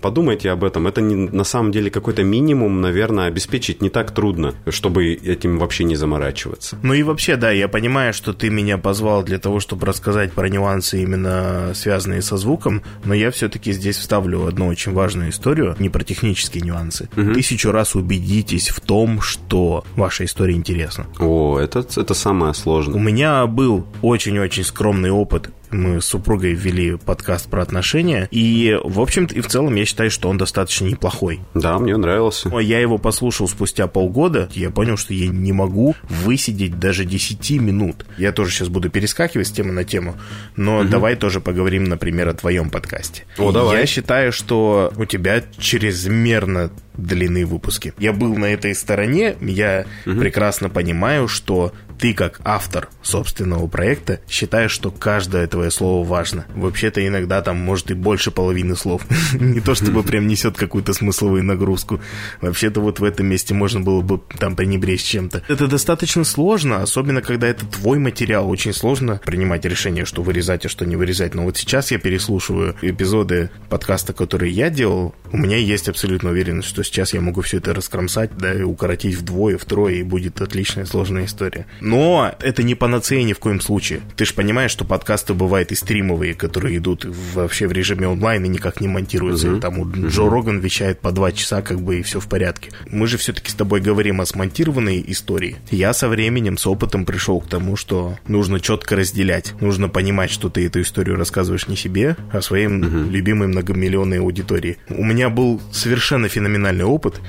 Подумайте 0.00 0.50
об 0.50 0.64
этом. 0.64 0.86
Это 0.86 1.00
не, 1.00 1.14
на 1.14 1.44
самом 1.44 1.72
деле 1.72 1.90
какой-то 1.90 2.22
минимум, 2.22 2.80
наверное, 2.80 3.26
обеспечить 3.26 3.82
не 3.82 3.90
так 3.90 4.12
трудно, 4.12 4.54
чтобы 4.68 5.12
этим 5.12 5.58
вообще 5.58 5.84
не 5.84 5.96
заморачиваться. 5.96 6.78
Ну 6.82 6.94
и 6.94 7.02
вообще, 7.02 7.36
да, 7.36 7.50
я 7.50 7.68
понимаю, 7.68 8.12
что 8.12 8.32
ты 8.32 8.50
меня 8.50 8.78
позвал 8.78 9.22
для 9.22 9.38
того, 9.38 9.60
чтобы 9.60 9.86
рассказать 9.86 10.32
про 10.32 10.48
нюансы, 10.48 11.02
именно 11.02 11.72
связанные 11.74 12.22
со 12.22 12.36
звуком, 12.36 12.82
но 13.04 13.14
я 13.14 13.30
все-таки 13.30 13.72
здесь 13.72 13.96
вставлю 13.96 14.46
одну 14.46 14.68
очень 14.68 14.92
важную 14.92 15.30
историю, 15.30 15.74
не 15.78 15.88
про 15.88 16.04
технические 16.04 16.62
нюансы. 16.62 17.08
Угу. 17.16 17.34
Тысячу 17.34 17.72
раз 17.72 17.94
убедитесь 17.94 18.68
в 18.68 18.80
том, 18.80 19.20
что 19.20 19.84
ваша 19.96 20.24
история 20.24 20.54
интересна. 20.54 21.06
О, 21.18 21.58
это, 21.58 21.84
это 21.96 22.14
самое 22.14 22.54
сложное. 22.54 22.96
У 22.96 23.00
меня 23.00 23.46
был 23.46 23.86
очень-очень 24.02 24.64
скромный 24.64 25.10
опыт 25.10 25.50
мы 25.70 26.00
с 26.00 26.06
супругой 26.06 26.54
ввели 26.54 26.96
подкаст 26.96 27.48
про 27.48 27.62
отношения, 27.62 28.28
и, 28.30 28.78
в 28.82 29.00
общем-то, 29.00 29.34
и 29.34 29.40
в 29.40 29.46
целом 29.46 29.74
я 29.74 29.84
считаю, 29.84 30.10
что 30.10 30.28
он 30.28 30.38
достаточно 30.38 30.86
неплохой. 30.86 31.40
Да, 31.54 31.78
мне 31.78 31.96
нравился. 31.96 32.48
Я 32.58 32.80
его 32.80 32.98
послушал 32.98 33.48
спустя 33.48 33.86
полгода, 33.86 34.48
я 34.54 34.70
понял, 34.70 34.96
что 34.96 35.14
я 35.14 35.28
не 35.28 35.52
могу 35.52 35.94
высидеть 36.08 36.78
даже 36.78 37.04
10 37.04 37.50
минут. 37.60 38.06
Я 38.16 38.32
тоже 38.32 38.52
сейчас 38.52 38.68
буду 38.68 38.90
перескакивать 38.90 39.46
с 39.46 39.52
темы 39.52 39.72
на 39.72 39.84
тему, 39.84 40.16
но 40.56 40.80
угу. 40.80 40.88
давай 40.88 41.16
тоже 41.16 41.40
поговорим, 41.40 41.84
например, 41.84 42.28
о 42.28 42.34
твоем 42.34 42.70
подкасте. 42.70 43.24
О, 43.36 43.52
давай. 43.52 43.80
Я 43.80 43.86
считаю, 43.86 44.32
что 44.32 44.92
у 44.96 45.04
тебя 45.04 45.42
чрезмерно 45.58 46.70
длины 46.96 47.46
выпуски. 47.46 47.94
Я 47.98 48.12
был 48.12 48.34
на 48.36 48.46
этой 48.46 48.74
стороне, 48.74 49.36
я 49.40 49.86
угу. 50.04 50.18
прекрасно 50.18 50.68
понимаю, 50.68 51.28
что 51.28 51.72
ты 51.98 52.14
как 52.14 52.40
автор 52.44 52.88
собственного 53.02 53.66
проекта 53.66 54.20
считаешь, 54.28 54.70
что 54.70 54.90
каждое 54.90 55.46
твое 55.46 55.70
слово 55.70 56.06
важно. 56.06 56.46
Вообще-то 56.54 57.06
иногда 57.06 57.42
там 57.42 57.56
может 57.56 57.90
и 57.90 57.94
больше 57.94 58.30
половины 58.30 58.76
слов. 58.76 59.02
Не 59.32 59.60
то 59.60 59.74
чтобы 59.74 60.02
прям 60.02 60.26
несет 60.26 60.56
какую-то 60.56 60.92
смысловую 60.92 61.44
нагрузку. 61.44 62.00
Вообще-то 62.40 62.80
вот 62.80 63.00
в 63.00 63.04
этом 63.04 63.26
месте 63.26 63.54
можно 63.54 63.80
было 63.80 64.00
бы 64.00 64.20
там 64.38 64.56
пренебречь 64.56 65.02
чем-то. 65.02 65.42
Это 65.48 65.66
достаточно 65.66 66.24
сложно, 66.24 66.82
особенно 66.82 67.20
когда 67.20 67.48
это 67.48 67.66
твой 67.66 67.98
материал. 67.98 68.48
Очень 68.48 68.72
сложно 68.72 69.20
принимать 69.24 69.64
решение, 69.64 70.04
что 70.04 70.22
вырезать, 70.22 70.66
а 70.66 70.68
что 70.68 70.86
не 70.86 70.96
вырезать. 70.96 71.34
Но 71.34 71.44
вот 71.44 71.56
сейчас 71.56 71.90
я 71.90 71.98
переслушиваю 71.98 72.76
эпизоды 72.82 73.50
подкаста, 73.68 74.12
которые 74.12 74.52
я 74.52 74.70
делал. 74.70 75.14
У 75.32 75.36
меня 75.36 75.56
есть 75.56 75.88
абсолютно 75.88 76.30
уверенность, 76.30 76.68
что 76.68 76.84
сейчас 76.84 77.12
я 77.12 77.20
могу 77.20 77.40
все 77.42 77.58
это 77.58 77.74
раскромсать, 77.74 78.36
да, 78.36 78.54
и 78.54 78.62
укоротить 78.62 79.16
вдвое, 79.16 79.58
втрое, 79.58 79.94
и 79.94 80.02
будет 80.02 80.40
отличная 80.40 80.84
сложная 80.84 81.24
история. 81.24 81.66
Но 81.88 82.34
это 82.40 82.62
не 82.62 82.74
панацея 82.74 83.22
ни 83.22 83.32
в 83.32 83.38
коем 83.38 83.60
случае. 83.60 84.02
Ты 84.16 84.26
же 84.26 84.34
понимаешь, 84.34 84.70
что 84.70 84.84
подкасты 84.84 85.32
бывают 85.32 85.72
и 85.72 85.74
стримовые, 85.74 86.34
которые 86.34 86.76
идут 86.76 87.06
вообще 87.34 87.66
в 87.66 87.72
режиме 87.72 88.08
онлайн 88.08 88.44
и 88.44 88.48
никак 88.48 88.82
не 88.82 88.88
монтируются. 88.88 89.48
Uh-huh. 89.48 89.60
Там 89.60 89.82
uh-huh. 89.82 90.08
Джо 90.08 90.28
Роган 90.28 90.58
вещает 90.58 91.00
по 91.00 91.12
два 91.12 91.32
часа, 91.32 91.62
как 91.62 91.80
бы, 91.80 91.98
и 91.98 92.02
все 92.02 92.20
в 92.20 92.28
порядке. 92.28 92.70
Мы 92.90 93.06
же 93.06 93.16
все-таки 93.16 93.50
с 93.50 93.54
тобой 93.54 93.80
говорим 93.80 94.20
о 94.20 94.26
смонтированной 94.26 95.02
истории. 95.08 95.56
Я 95.70 95.94
со 95.94 96.08
временем, 96.08 96.58
с 96.58 96.66
опытом 96.66 97.06
пришел 97.06 97.40
к 97.40 97.48
тому, 97.48 97.76
что 97.76 98.18
нужно 98.26 98.60
четко 98.60 98.94
разделять. 98.94 99.54
Нужно 99.60 99.88
понимать, 99.88 100.30
что 100.30 100.50
ты 100.50 100.66
эту 100.66 100.82
историю 100.82 101.16
рассказываешь 101.16 101.68
не 101.68 101.76
себе, 101.76 102.16
а 102.32 102.42
своим 102.42 102.82
uh-huh. 102.82 103.08
любимой 103.08 103.48
многомиллионной 103.48 104.18
аудитории. 104.18 104.76
У 104.90 105.04
меня 105.04 105.30
был 105.30 105.60
совершенно 105.72 106.28
феноменальный 106.28 106.84
опыт. 106.84 107.20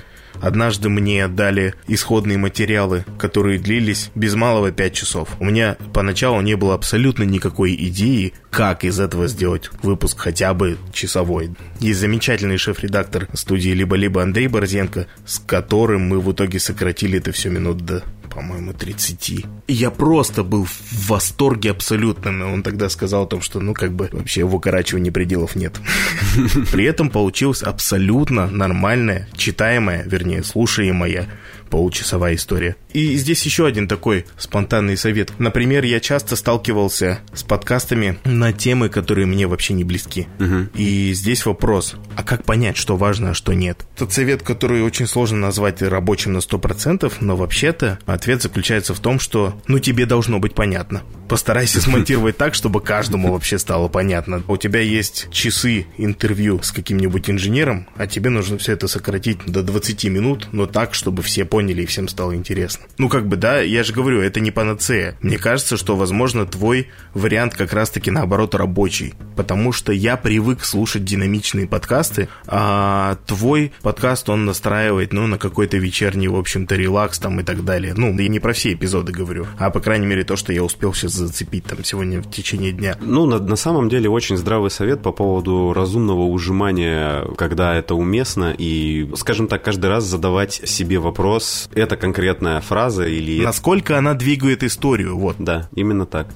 Однажды 0.41 0.89
мне 0.89 1.27
дали 1.27 1.73
исходные 1.87 2.37
материалы, 2.37 3.05
которые 3.17 3.59
длились 3.59 4.11
без 4.15 4.35
малого 4.35 4.71
5 4.71 4.93
часов. 4.93 5.29
У 5.39 5.45
меня 5.45 5.77
поначалу 5.93 6.41
не 6.41 6.55
было 6.55 6.73
абсолютно 6.73 7.23
никакой 7.23 7.75
идеи, 7.75 8.33
как 8.49 8.83
из 8.83 8.99
этого 8.99 9.27
сделать 9.27 9.69
выпуск 9.83 10.19
хотя 10.19 10.53
бы 10.53 10.77
часовой. 10.93 11.51
Есть 11.79 11.99
замечательный 11.99 12.57
шеф-редактор 12.57 13.27
студии 13.33 13.69
«Либо-либо» 13.69 14.21
Андрей 14.21 14.47
Борзенко, 14.47 15.07
с 15.25 15.39
которым 15.39 16.07
мы 16.07 16.19
в 16.19 16.31
итоге 16.31 16.59
сократили 16.59 17.19
это 17.19 17.31
все 17.31 17.49
минут 17.49 17.85
до 17.85 18.03
по-моему, 18.39 18.71
30. 18.71 19.29
И 19.29 19.45
я 19.67 19.91
просто 19.91 20.43
был 20.43 20.63
в 20.63 21.09
восторге 21.09 21.71
абсолютно. 21.71 22.53
Он 22.53 22.63
тогда 22.63 22.87
сказал 22.87 23.23
о 23.23 23.27
том, 23.27 23.41
что, 23.41 23.59
ну, 23.59 23.73
как 23.73 23.91
бы, 23.91 24.07
вообще 24.13 24.45
в 24.45 24.55
укорачивании 24.55 25.09
пределов 25.09 25.57
нет. 25.57 25.77
При 26.71 26.85
этом 26.85 27.09
получилась 27.09 27.61
абсолютно 27.61 28.47
нормальная, 28.47 29.27
читаемая, 29.35 30.03
вернее, 30.05 30.43
слушаемая 30.43 31.27
получасовая 31.69 32.35
история. 32.35 32.75
И 32.93 33.15
здесь 33.15 33.43
еще 33.43 33.65
один 33.65 33.87
такой 33.87 34.25
спонтанный 34.37 34.97
совет. 34.97 35.31
Например, 35.37 35.83
я 35.83 35.99
часто 35.99 36.35
сталкивался 36.35 37.19
с 37.33 37.43
подкастами 37.43 38.17
на 38.25 38.51
темы, 38.51 38.89
которые 38.89 39.27
мне 39.27 39.47
вообще 39.47 39.73
не 39.73 39.83
близки. 39.83 40.27
Угу. 40.39 40.69
И 40.75 41.13
здесь 41.13 41.45
вопрос, 41.45 41.95
а 42.15 42.23
как 42.23 42.43
понять, 42.43 42.77
что 42.77 42.97
важно, 42.97 43.31
а 43.31 43.33
что 43.33 43.53
нет? 43.53 43.85
Тот 43.95 44.11
совет, 44.11 44.41
который 44.41 44.81
очень 44.81 45.07
сложно 45.07 45.37
назвать 45.37 45.81
рабочим 45.81 46.33
на 46.33 46.39
100%, 46.39 47.13
но 47.19 47.35
вообще-то 47.35 47.99
ответ 48.05 48.41
заключается 48.41 48.93
в 48.93 48.99
том, 48.99 49.19
что 49.19 49.59
ну 49.67 49.79
тебе 49.79 50.05
должно 50.05 50.39
быть 50.39 50.55
понятно. 50.55 51.03
Постарайся 51.27 51.79
смонтировать 51.79 52.37
так, 52.37 52.55
чтобы 52.55 52.81
каждому 52.81 53.31
вообще 53.31 53.59
стало 53.59 53.87
понятно. 53.87 54.43
У 54.47 54.57
тебя 54.57 54.81
есть 54.81 55.27
часы 55.31 55.85
интервью 55.97 56.59
с 56.63 56.71
каким-нибудь 56.71 57.29
инженером, 57.29 57.87
а 57.95 58.07
тебе 58.07 58.31
нужно 58.31 58.57
все 58.57 58.73
это 58.73 58.87
сократить 58.87 59.45
до 59.45 59.61
20 59.61 60.05
минут, 60.05 60.47
но 60.51 60.65
так, 60.65 60.95
чтобы 60.95 61.21
все 61.21 61.45
поняли 61.45 61.58
и 61.67 61.85
всем 61.85 62.07
стало 62.07 62.35
интересно. 62.35 62.85
Ну, 62.97 63.09
как 63.09 63.27
бы, 63.27 63.35
да, 63.35 63.59
я 63.59 63.83
же 63.83 63.93
говорю, 63.93 64.21
это 64.21 64.39
не 64.39 64.51
панацея. 64.51 65.17
Мне 65.21 65.37
кажется, 65.37 65.77
что, 65.77 65.95
возможно, 65.95 66.45
твой 66.45 66.89
вариант 67.13 67.55
как 67.55 67.73
раз-таки 67.73 68.11
наоборот 68.11 68.55
рабочий. 68.55 69.13
Потому 69.35 69.71
что 69.71 69.91
я 69.91 70.17
привык 70.17 70.63
слушать 70.63 71.03
динамичные 71.03 71.67
подкасты, 71.67 72.29
а 72.47 73.17
твой 73.25 73.71
подкаст, 73.81 74.29
он 74.29 74.45
настраивает, 74.45 75.13
ну, 75.13 75.27
на 75.27 75.37
какой-то 75.37 75.77
вечерний, 75.77 76.27
в 76.27 76.35
общем-то, 76.35 76.75
релакс 76.75 77.19
там 77.19 77.39
и 77.39 77.43
так 77.43 77.63
далее. 77.65 77.93
Ну, 77.95 78.17
я 78.17 78.27
не 78.27 78.39
про 78.39 78.53
все 78.53 78.73
эпизоды 78.73 79.11
говорю, 79.11 79.47
а, 79.57 79.69
по 79.69 79.79
крайней 79.79 80.07
мере, 80.07 80.23
то, 80.23 80.35
что 80.35 80.53
я 80.53 80.63
успел 80.63 80.93
сейчас 80.93 81.13
зацепить 81.13 81.65
там 81.65 81.83
сегодня 81.83 82.21
в 82.21 82.29
течение 82.29 82.71
дня. 82.71 82.97
Ну, 83.01 83.25
на, 83.25 83.39
на 83.39 83.55
самом 83.55 83.89
деле, 83.89 84.09
очень 84.09 84.37
здравый 84.37 84.71
совет 84.71 85.01
по 85.01 85.11
поводу 85.11 85.73
разумного 85.73 86.21
ужимания, 86.21 87.25
когда 87.37 87.75
это 87.75 87.95
уместно, 87.95 88.53
и, 88.57 89.09
скажем 89.15 89.47
так, 89.47 89.63
каждый 89.63 89.87
раз 89.87 90.03
задавать 90.03 90.53
себе 90.53 90.99
вопрос, 90.99 91.45
это 91.73 91.95
конкретная 91.97 92.61
фраза 92.61 93.05
или... 93.05 93.43
Насколько 93.43 93.97
она 93.97 94.13
двигает 94.13 94.63
историю, 94.63 95.17
вот. 95.17 95.35
Да, 95.39 95.69
именно 95.75 96.05
так. 96.05 96.27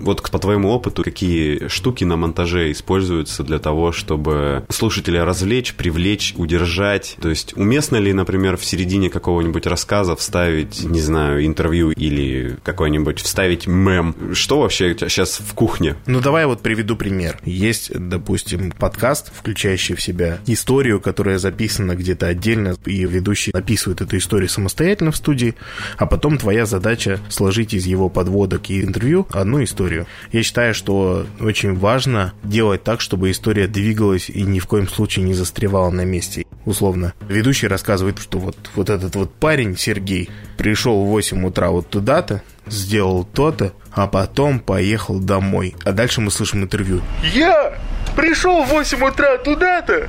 Вот 0.00 0.22
по 0.30 0.38
твоему 0.38 0.70
опыту, 0.70 1.02
какие 1.02 1.68
штуки 1.68 2.04
на 2.04 2.16
монтаже 2.16 2.70
используются 2.72 3.42
для 3.42 3.58
того, 3.58 3.92
чтобы 3.92 4.64
слушателя 4.68 5.24
развлечь, 5.24 5.74
привлечь, 5.74 6.34
удержать? 6.36 7.16
То 7.20 7.28
есть 7.28 7.56
уместно 7.56 7.96
ли, 7.96 8.12
например, 8.12 8.56
в 8.56 8.64
середине 8.64 9.10
какого-нибудь 9.10 9.66
рассказа 9.66 10.16
вставить, 10.16 10.84
не 10.84 11.00
знаю, 11.00 11.44
интервью 11.44 11.90
или 11.90 12.56
какой-нибудь 12.62 13.20
вставить 13.20 13.66
мем? 13.66 14.14
Что 14.32 14.60
вообще 14.60 14.96
сейчас 14.98 15.40
в 15.40 15.54
кухне? 15.54 15.96
Ну, 16.06 16.20
давай 16.20 16.46
вот 16.46 16.60
приведу 16.60 16.96
пример. 16.96 17.38
Есть, 17.44 17.92
допустим, 17.94 18.72
подкаст, 18.72 19.32
включающий 19.34 19.94
в 19.94 20.02
себя 20.02 20.38
историю, 20.46 21.00
которая 21.00 21.38
записана 21.38 21.94
где-то 21.94 22.26
отдельно, 22.26 22.76
и 22.86 23.04
ведущий 23.04 23.52
описывает 23.52 24.00
эту 24.00 24.16
историю 24.16 24.48
самостоятельно 24.48 25.12
в 25.12 25.16
студии, 25.16 25.54
а 25.96 26.06
потом 26.06 26.38
твоя 26.38 26.66
задача 26.66 27.20
сложить 27.28 27.74
из 27.74 27.86
его 27.86 28.08
подводок 28.08 28.70
и 28.70 28.80
интервью 28.82 29.26
одну 29.30 29.62
историю 29.62 29.81
историю. 29.82 30.06
Я 30.30 30.42
считаю, 30.42 30.74
что 30.74 31.26
очень 31.40 31.74
важно 31.74 32.32
делать 32.42 32.84
так, 32.84 33.00
чтобы 33.00 33.30
история 33.30 33.66
двигалась 33.66 34.28
и 34.28 34.42
ни 34.42 34.58
в 34.58 34.66
коем 34.66 34.88
случае 34.88 35.24
не 35.24 35.34
застревала 35.34 35.90
на 35.90 36.04
месте. 36.04 36.46
Условно, 36.64 37.12
ведущий 37.28 37.66
рассказывает, 37.66 38.18
что 38.20 38.38
вот, 38.38 38.56
вот 38.74 38.90
этот 38.90 39.16
вот 39.16 39.34
парень, 39.34 39.76
Сергей, 39.76 40.30
пришел 40.56 41.04
в 41.04 41.08
8 41.08 41.44
утра 41.44 41.70
вот 41.70 41.88
туда-то, 41.88 42.42
сделал 42.66 43.24
то-то, 43.24 43.72
а 43.90 44.06
потом 44.06 44.60
поехал 44.60 45.18
домой. 45.18 45.74
А 45.84 45.92
дальше 45.92 46.20
мы 46.20 46.30
слышим 46.30 46.62
интервью. 46.62 47.02
Я 47.34 47.76
пришел 48.16 48.62
в 48.62 48.68
8 48.68 49.02
утра 49.02 49.38
туда-то, 49.38 50.08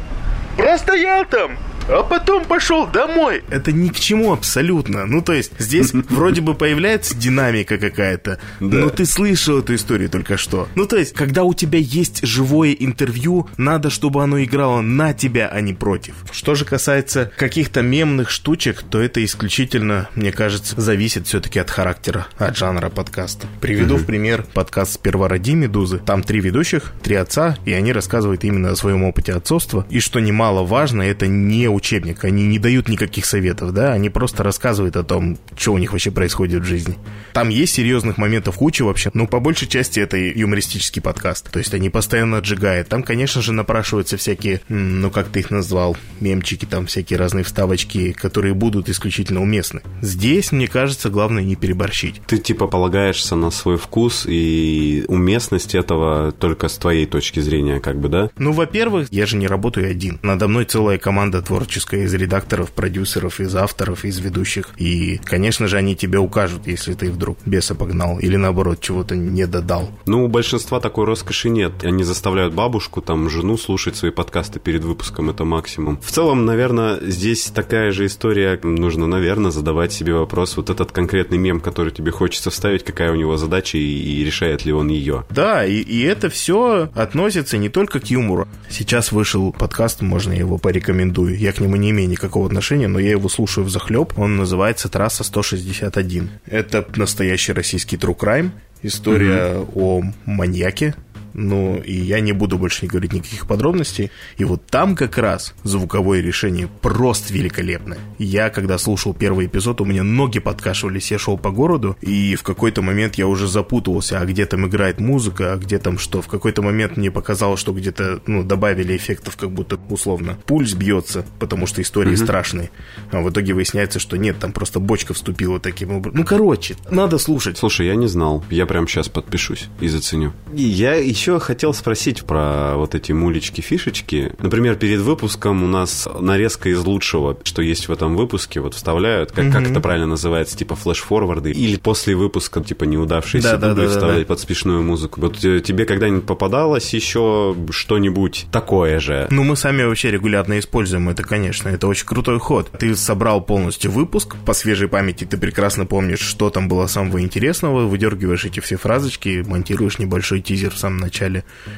простоял 0.56 1.26
там, 1.26 1.58
а 1.88 2.04
потом 2.04 2.46
пошел 2.46 2.88
домой. 2.88 3.44
Это 3.50 3.72
ни 3.72 3.90
к 3.90 4.00
чему 4.00 4.34
абсолютно. 4.34 5.06
Ну, 5.06 5.22
то 5.22 5.34
есть, 5.34 5.52
здесь 5.60 5.94
вроде 6.10 6.42
бы 6.42 6.54
появляется 6.54 7.16
динамика 7.16 7.78
какая-то, 7.78 8.40
Да. 8.60 8.78
но 8.78 8.90
ты 8.90 9.06
слышал 9.06 9.60
эту 9.60 9.76
историю 9.76 10.10
только 10.10 10.38
что. 10.38 10.68
Ну, 10.76 10.86
то 10.86 10.98
есть, 10.98 11.14
когда 11.14 11.44
у 11.44 11.54
тебя 11.54 11.80
есть 11.80 12.26
живое 12.26 12.72
интервью, 12.74 13.48
надо, 13.58 13.90
чтобы 13.90 14.24
оно 14.24 14.42
играло 14.44 14.82
на 14.82 15.14
тебя, 15.14 15.48
а 15.52 15.62
не 15.62 15.74
против. 15.74 16.16
Что 16.32 16.56
же 16.56 16.66
касается 16.66 17.32
каких-то 17.38 17.82
мемных 17.82 18.30
штучек, 18.30 18.84
то 18.90 19.00
это 19.02 19.24
исключительно, 19.24 20.10
мне 20.16 20.32
кажется, 20.32 20.80
зависит 20.80 21.28
все-таки 21.28 21.60
от 21.60 21.70
характера, 21.70 22.28
от 22.38 22.58
жанра 22.58 22.90
подкаста. 22.90 23.48
Приведу 23.62 23.98
в 23.98 24.06
пример 24.06 24.46
подкаст 24.54 24.94
«Сперва 24.94 25.28
роди 25.28 25.54
Медузы». 25.54 26.00
Там 26.00 26.24
три 26.24 26.40
ведущих, 26.40 26.94
три 27.04 27.16
отца, 27.16 27.58
и 27.66 27.74
они 27.74 27.92
рассказывают 27.94 28.44
именно 28.44 28.72
о 28.72 28.76
своем 28.76 29.04
опыте 29.04 29.34
отцовства. 29.34 29.86
И 29.90 30.00
что 30.00 30.20
немаловажно, 30.20 31.02
это 31.02 31.28
не 31.28 31.68
учебник, 31.74 32.24
они 32.24 32.46
не 32.46 32.60
дают 32.60 32.90
никаких 32.90 33.26
советов, 33.26 33.74
да, 33.74 33.94
они 33.94 34.10
просто 34.10 34.44
рассказывают 34.44 34.96
о 34.96 35.04
том, 35.04 35.38
что 35.58 35.74
у 35.74 35.78
них 35.78 35.92
вообще 35.92 36.12
происходит 36.12 36.64
в 36.64 36.66
жизни. 36.66 36.98
Там 37.34 37.50
есть 37.50 37.74
серьезных 37.74 38.18
моментов 38.18 38.58
куча 38.58 38.84
вообще, 38.84 39.12
но 39.14 39.28
по 39.28 39.40
большей 39.40 39.68
части 39.68 40.00
это 40.00 40.18
юмористический 40.18 41.02
подкаст. 41.02 41.52
То 41.52 41.60
есть 41.60 41.74
они 41.74 41.90
постоянно 41.90 42.38
отжигают. 42.38 42.88
Там, 42.90 43.04
конечно 43.04 43.42
же, 43.42 43.52
напрашиваются 43.54 44.18
всякие, 44.18 44.62
ну 44.70 45.10
как 45.10 45.30
ты 45.30 45.40
их 45.40 45.52
назвал, 45.52 45.98
мемчики, 46.20 46.66
там 46.66 46.86
всякие 46.86 47.20
разные 47.20 47.44
вставочки, 47.44 48.12
которые 48.12 48.54
будут 48.54 48.90
исключительно 48.90 49.42
уместны. 49.42 49.82
Здесь, 50.02 50.52
мне 50.52 50.68
кажется, 50.68 51.10
главное 51.10 51.44
не 51.44 51.56
переборщить. 51.56 52.22
Ты 52.28 52.38
типа 52.38 52.68
полагаешься 52.68 53.36
на 53.36 53.52
свой 53.52 53.78
вкус 53.78 54.26
и 54.28 55.06
уместность 55.08 55.76
этого 55.76 56.32
только 56.32 56.68
с 56.68 56.78
твоей 56.78 57.06
точки 57.06 57.40
зрения, 57.40 57.80
как 57.80 58.00
бы, 58.00 58.10
да? 58.10 58.30
Ну, 58.38 58.52
во-первых, 58.52 59.08
я 59.12 59.26
же 59.26 59.38
не 59.38 59.48
работаю 59.48 59.90
один. 59.90 60.20
Надо 60.22 60.48
мной 60.48 60.66
целая 60.66 60.98
команда 60.98 61.42
творческая 61.64 62.04
из 62.04 62.14
редакторов, 62.14 62.72
продюсеров, 62.72 63.40
из 63.40 63.56
авторов, 63.56 64.04
из 64.04 64.20
ведущих. 64.20 64.72
И, 64.78 65.18
конечно 65.24 65.68
же, 65.68 65.78
они 65.78 65.96
тебе 65.96 66.20
укажут, 66.20 66.68
если 66.68 66.94
ты 66.94 67.10
вдруг 67.10 67.38
беса 67.46 67.74
погнал 67.74 68.20
или, 68.20 68.36
наоборот, 68.36 68.82
чего-то 68.82 69.16
не 69.16 69.48
додал. 69.48 69.90
Ну, 70.06 70.26
у 70.26 70.28
большинства 70.28 70.82
такой 70.82 71.06
роскоши 71.06 71.48
нет. 71.50 71.72
Они 71.84 72.04
заставляют 72.04 72.54
бабушку, 72.54 73.02
там, 73.02 73.30
жену 73.30 73.58
слушать 73.58 73.96
свои 73.96 74.12
подкасты 74.12 74.60
перед 74.60 74.84
выпуском, 74.84 75.30
это 75.30 75.46
максимум. 75.46 76.02
В 76.02 76.12
целом, 76.12 76.46
наверное, 76.46 77.00
здесь 77.02 77.46
такая 77.46 77.92
же 77.92 78.08
история. 78.08 78.60
Нужно, 78.62 79.08
наверное, 79.08 79.52
задавать 79.52 79.94
себе 79.94 80.14
вопрос, 80.14 80.58
вот 80.58 80.70
этот 80.70 80.92
конкретный 80.92 81.38
мем, 81.38 81.62
который 81.62 81.94
тебе 81.94 82.12
хочется 82.12 82.50
вставить, 82.50 82.84
какая 82.84 83.14
у 83.14 83.16
него 83.16 83.38
задача 83.38 83.78
и, 83.78 83.82
и 83.82 84.24
решает 84.26 84.66
ли 84.66 84.74
он 84.74 84.90
ее. 84.90 85.24
Да, 85.30 85.66
и, 85.66 85.76
и 85.76 86.02
это 86.02 86.30
все 86.30 86.90
относится 86.94 87.58
не 87.58 87.70
только 87.70 88.02
к 88.02 88.08
юмору. 88.08 88.50
Сейчас 88.70 89.14
вышел 89.14 89.54
подкаст, 89.54 90.02
можно 90.02 90.34
его 90.34 90.58
порекомендую. 90.58 91.38
Я 91.38 91.53
к 91.54 91.60
нему 91.60 91.76
не 91.76 91.92
имею 91.92 92.10
никакого 92.10 92.48
отношения, 92.48 92.88
но 92.88 93.00
я 93.00 93.12
его 93.12 93.30
слушаю 93.30 93.64
в 93.64 93.70
захлеб. 93.70 94.18
Он 94.18 94.36
называется 94.36 94.90
«Трасса 94.90 95.24
161». 95.24 96.30
Это 96.46 96.86
настоящий 96.96 97.54
российский 97.54 97.96
true 97.96 98.18
crime. 98.18 98.52
История 98.82 99.66
о 99.76 100.04
маньяке, 100.26 100.94
ну, 101.34 101.78
и 101.78 101.94
я 101.94 102.20
не 102.20 102.32
буду 102.32 102.58
больше 102.58 102.86
не 102.86 102.90
говорить 102.90 103.14
никаких 103.14 103.48
подробностей. 103.48 104.12
И 104.38 104.44
вот 104.44 104.66
там 104.68 104.96
как 104.96 105.18
раз 105.18 105.54
звуковое 105.64 106.22
решение 106.22 106.68
просто 106.82 107.34
великолепное. 107.34 108.00
Я, 108.18 108.50
когда 108.50 108.78
слушал 108.78 109.14
первый 109.14 109.48
эпизод, 109.48 109.82
у 109.82 109.86
меня 109.86 110.04
ноги 110.04 110.40
подкашивались, 110.40 111.12
я 111.12 111.20
шел 111.20 111.38
по 111.38 111.52
городу, 111.52 111.98
и 112.02 112.36
в 112.36 112.44
какой-то 112.44 112.82
момент 112.82 113.16
я 113.16 113.28
уже 113.28 113.48
запутывался, 113.48 114.20
а 114.20 114.26
где 114.26 114.46
там 114.46 114.68
играет 114.68 115.00
музыка, 115.00 115.54
а 115.54 115.58
где 115.58 115.80
там 115.80 115.98
что. 115.98 116.22
В 116.22 116.28
какой-то 116.28 116.62
момент 116.62 116.98
мне 116.98 117.12
показалось, 117.12 117.60
что 117.60 117.74
где-то, 117.74 118.22
ну, 118.28 118.44
добавили 118.44 118.96
эффектов, 118.96 119.38
как 119.38 119.52
будто, 119.52 119.80
условно, 119.90 120.38
пульс 120.46 120.74
бьется, 120.74 121.26
потому 121.40 121.66
что 121.66 121.82
истории 121.82 122.16
страшные. 122.16 122.70
А 123.12 123.22
в 123.22 123.30
итоге 123.30 123.54
выясняется, 123.54 124.00
что 124.00 124.18
нет, 124.18 124.40
там 124.40 124.52
просто 124.52 124.80
бочка 124.80 125.14
вступила 125.14 125.60
таким 125.60 125.92
образом. 125.92 126.20
Ну, 126.20 126.26
короче, 126.26 126.76
надо 126.90 127.18
слушать. 127.18 127.58
Слушай, 127.58 127.88
я 127.88 127.96
не 127.96 128.08
знал. 128.08 128.44
Я 128.50 128.66
прям 128.66 128.88
сейчас 128.88 129.10
подпишусь 129.10 129.70
и 129.80 129.88
заценю. 129.88 130.34
И 130.56 130.64
я 130.64 130.96
еще 130.96 131.23
хотел 131.40 131.74
спросить 131.74 132.24
про 132.24 132.76
вот 132.76 132.96
эти 132.96 133.12
мулечки-фишечки. 133.12 134.34
Например, 134.40 134.76
перед 134.76 135.00
выпуском 135.02 135.64
у 135.64 135.68
нас 135.68 136.08
нарезка 136.20 136.70
из 136.70 136.80
лучшего, 136.84 137.38
что 137.44 137.62
есть 137.62 137.88
в 137.88 137.92
этом 137.92 138.16
выпуске, 138.16 138.60
вот 138.60 138.74
вставляют, 138.74 139.32
как, 139.32 139.52
как 139.52 139.70
это 139.70 139.80
правильно 139.80 140.08
называется, 140.08 140.58
типа 140.58 140.76
флеш-форварды, 140.76 141.52
или 141.52 141.78
после 141.78 142.16
выпуска, 142.16 142.62
типа 142.62 142.84
неудавшиеся 142.86 143.54
Да-да-да-да-да. 143.54 143.82
дубли 143.82 143.96
вставлять 143.96 144.28
под 144.28 144.40
смешную 144.40 144.84
музыку. 144.84 145.22
Вот 145.22 145.44
э, 145.44 145.60
тебе 145.60 145.86
когда-нибудь 145.86 146.26
попадалось 146.26 146.94
еще 146.94 147.56
что-нибудь 147.70 148.48
такое 148.52 149.00
же? 149.00 149.28
Ну, 149.30 149.44
мы 149.44 149.56
сами 149.56 149.84
вообще 149.84 150.12
регулярно 150.12 150.60
используем 150.60 151.10
это, 151.10 151.24
конечно. 151.24 151.70
Это 151.70 151.88
очень 151.88 152.06
крутой 152.06 152.40
ход. 152.40 152.70
Ты 152.78 152.96
собрал 152.96 153.42
полностью 153.42 153.92
выпуск, 153.92 154.36
по 154.46 154.54
свежей 154.54 154.88
памяти 154.88 155.26
ты 155.26 155.38
прекрасно 155.38 155.86
помнишь, 155.86 156.20
что 156.20 156.50
там 156.50 156.68
было 156.68 156.88
самого 156.88 157.22
интересного, 157.22 157.86
выдергиваешь 157.86 158.46
эти 158.46 158.60
все 158.60 158.78
фразочки, 158.78 159.44
монтируешь 159.48 160.00
небольшой 160.00 160.42
тизер 160.42 160.72
в 160.72 160.78
самом 160.78 160.98
начале. 160.98 161.13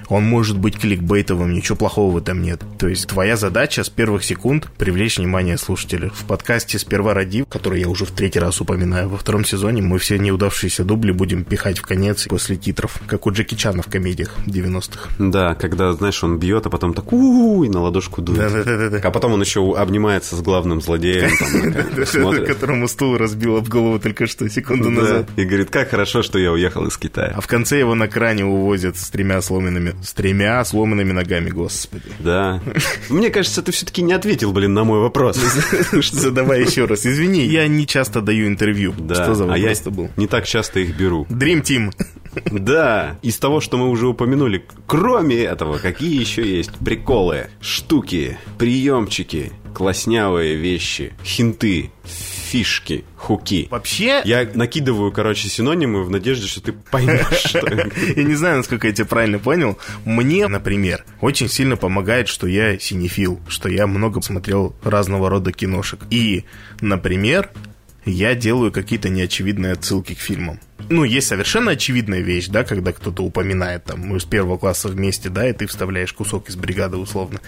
Он 0.10 0.24
может 0.24 0.58
быть 0.58 0.78
кликбейтовым, 0.80 1.54
ничего 1.54 1.76
плохого 1.76 2.12
в 2.12 2.17
этом 2.17 2.41
нет. 2.41 2.62
То 2.80 2.88
есть 2.88 3.08
твоя 3.08 3.36
задача 3.38 3.84
с 3.84 3.89
первых 3.89 4.24
секунд 4.24 4.67
привлечь 4.78 5.17
внимание 5.17 5.58
слушателя. 5.58 6.10
В 6.10 6.26
подкасте 6.26 6.80
«Сперва 6.80 7.13
ради», 7.13 7.43
который 7.50 7.82
я 7.82 7.88
уже 7.89 8.06
в 8.06 8.12
третий 8.12 8.39
раз 8.39 8.62
упоминаю, 8.62 9.10
во 9.10 9.17
втором 9.17 9.43
сезоне 9.45 9.82
мы 9.82 10.00
все 10.00 10.17
неудавшиеся 10.17 10.84
дубли 10.84 11.12
будем 11.12 11.43
пихать 11.43 11.80
в 11.80 11.82
конец 11.84 12.26
после 12.28 12.56
титров, 12.56 13.00
как 13.08 13.26
у 13.28 13.32
Джеки 13.32 13.56
Чана 13.56 13.82
в 13.82 13.88
комедиях 13.88 14.32
90-х. 14.45 15.10
Да, 15.19 15.56
когда, 15.56 15.93
знаешь, 15.93 16.24
он 16.24 16.38
бьет, 16.39 16.65
а 16.65 16.69
потом 16.69 16.93
так 16.93 17.12
у 17.13 17.63
и 17.63 17.69
на 17.69 17.82
ладошку 17.82 18.21
дует. 18.21 18.39
Да-да-да-да. 18.39 19.00
А 19.04 19.12
потом 19.12 19.34
он 19.34 19.41
еще 19.41 19.76
обнимается 19.78 20.36
с 20.36 20.41
главным 20.41 20.82
злодеем, 20.82 21.30
которому 22.45 22.88
стул 22.88 23.17
разбил 23.17 23.58
об 23.58 23.67
голову 23.67 24.00
только 24.00 24.28
что 24.28 24.48
секунду 24.50 24.86
Да. 24.86 25.02
назад. 25.02 25.30
И 25.36 25.43
говорит, 25.45 25.69
как 25.69 25.89
хорошо, 25.89 26.21
что 26.21 26.39
я 26.39 26.52
уехал 26.52 26.86
из 26.88 26.98
Китая. 26.98 27.34
А 27.36 27.41
в 27.41 27.48
конце 27.48 27.80
его 27.80 27.95
на 27.95 28.08
кране 28.08 28.45
увозят 28.45 28.98
с 28.98 29.10
тремя 29.10 29.25
сломанными, 29.42 29.96
с 30.04 30.14
тремя 30.14 30.64
сломанными 30.66 31.12
ногами, 31.12 31.50
господи. 31.50 32.06
Да. 32.20 32.62
Мне 33.10 33.30
кажется, 33.30 33.62
ты 33.62 33.72
все-таки 33.72 34.02
не 34.02 34.14
ответил, 34.14 34.52
блин, 34.52 34.74
на 34.74 34.84
мой 34.84 35.00
вопрос. 35.00 35.38
Задавай 36.12 36.64
еще 36.64 36.86
раз. 36.86 37.06
Извини, 37.06 37.46
я 37.46 37.68
не 37.68 37.86
часто 37.88 38.22
даю 38.22 38.48
интервью. 38.48 38.94
Да, 38.98 39.16
Что 39.16 39.36
за 39.36 39.44
а 39.46 39.58
я 39.58 39.64
вопрос-то 39.64 39.92
был? 39.92 40.10
не 40.18 40.28
так 40.28 40.46
часто 40.46 40.80
их 40.80 40.98
беру. 40.98 41.26
Dream 41.30 41.62
Team. 41.62 41.92
Да, 42.52 43.18
из 43.22 43.38
того, 43.38 43.62
что 43.62 43.78
мы 43.78 43.90
уже 43.90 44.08
упомянули, 44.08 44.66
кроме 44.88 45.38
этого, 45.44 45.78
какие 45.78 46.20
еще 46.20 46.46
есть 46.46 46.74
приколы, 46.84 47.48
штуки, 47.62 48.38
приемчики, 48.58 49.54
класснявые 49.74 50.56
вещи, 50.56 51.14
хинты, 51.24 51.92
фишки, 52.56 53.04
хуки. 53.18 53.68
Вообще, 53.70 54.22
Я 54.24 54.50
накидываю, 54.54 55.12
короче, 55.12 55.50
синонимы 55.50 56.06
в 56.06 56.10
надежде, 56.10 56.48
что 56.48 56.62
ты 56.62 56.72
поймешь, 56.72 57.26
что... 57.46 57.68
я 58.15 58.24
не 58.24 58.36
знаю, 58.36 58.58
насколько 58.58 58.88
я 58.88 58.94
тебя 58.94 59.06
правильно 59.06 59.39
понял. 59.39 59.78
Мне, 60.06 60.48
например, 60.48 61.04
очень 61.20 61.50
сильно 61.50 61.76
помогает, 61.76 62.30
что 62.30 62.48
я 62.48 62.80
синефил, 62.80 63.41
что 63.50 63.68
я 63.68 63.88
много 63.88 64.22
смотрел 64.22 64.74
разного 64.84 65.30
рода 65.30 65.52
киношек. 65.52 66.00
И, 66.10 66.46
например, 66.80 67.50
я 68.06 68.36
делаю 68.36 68.72
какие-то 68.72 69.10
неочевидные 69.10 69.74
отсылки 69.74 70.13
к 70.13 70.20
фильмам. 70.20 70.60
Ну, 70.89 71.04
есть 71.04 71.28
совершенно 71.28 71.72
очевидная 71.72 72.20
вещь, 72.20 72.48
да, 72.48 72.63
когда 72.63 72.91
кто-то 72.91 73.24
упоминает, 73.24 73.86
там, 73.86 74.02
мы 74.02 74.20
с 74.20 74.26
первого 74.26 74.58
класса 74.58 74.88
вместе, 74.89 75.30
да, 75.30 75.50
и 75.50 75.54
ты 75.54 75.65
вставляешь 75.65 76.13
кусок 76.13 76.50
из 76.50 76.56
бригады 76.56 76.98
условно. 76.98 77.41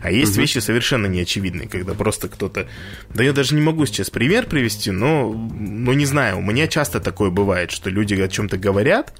А 0.00 0.12
есть 0.12 0.36
вещи 0.36 0.58
совершенно 0.58 1.06
неочевидные, 1.06 1.68
когда 1.68 1.94
просто 1.94 2.28
кто-то... 2.28 2.68
Да 3.12 3.24
я 3.24 3.32
даже 3.32 3.54
не 3.54 3.62
могу 3.62 3.84
сейчас 3.86 4.10
пример 4.10 4.46
привести, 4.46 4.92
но, 4.92 5.32
ну, 5.32 5.92
не 5.92 6.06
знаю, 6.06 6.38
у 6.38 6.42
меня 6.42 6.68
часто 6.68 7.00
такое 7.00 7.30
бывает, 7.30 7.72
что 7.72 7.90
люди 7.90 8.14
о 8.14 8.28
чем-то 8.28 8.58
говорят, 8.58 9.12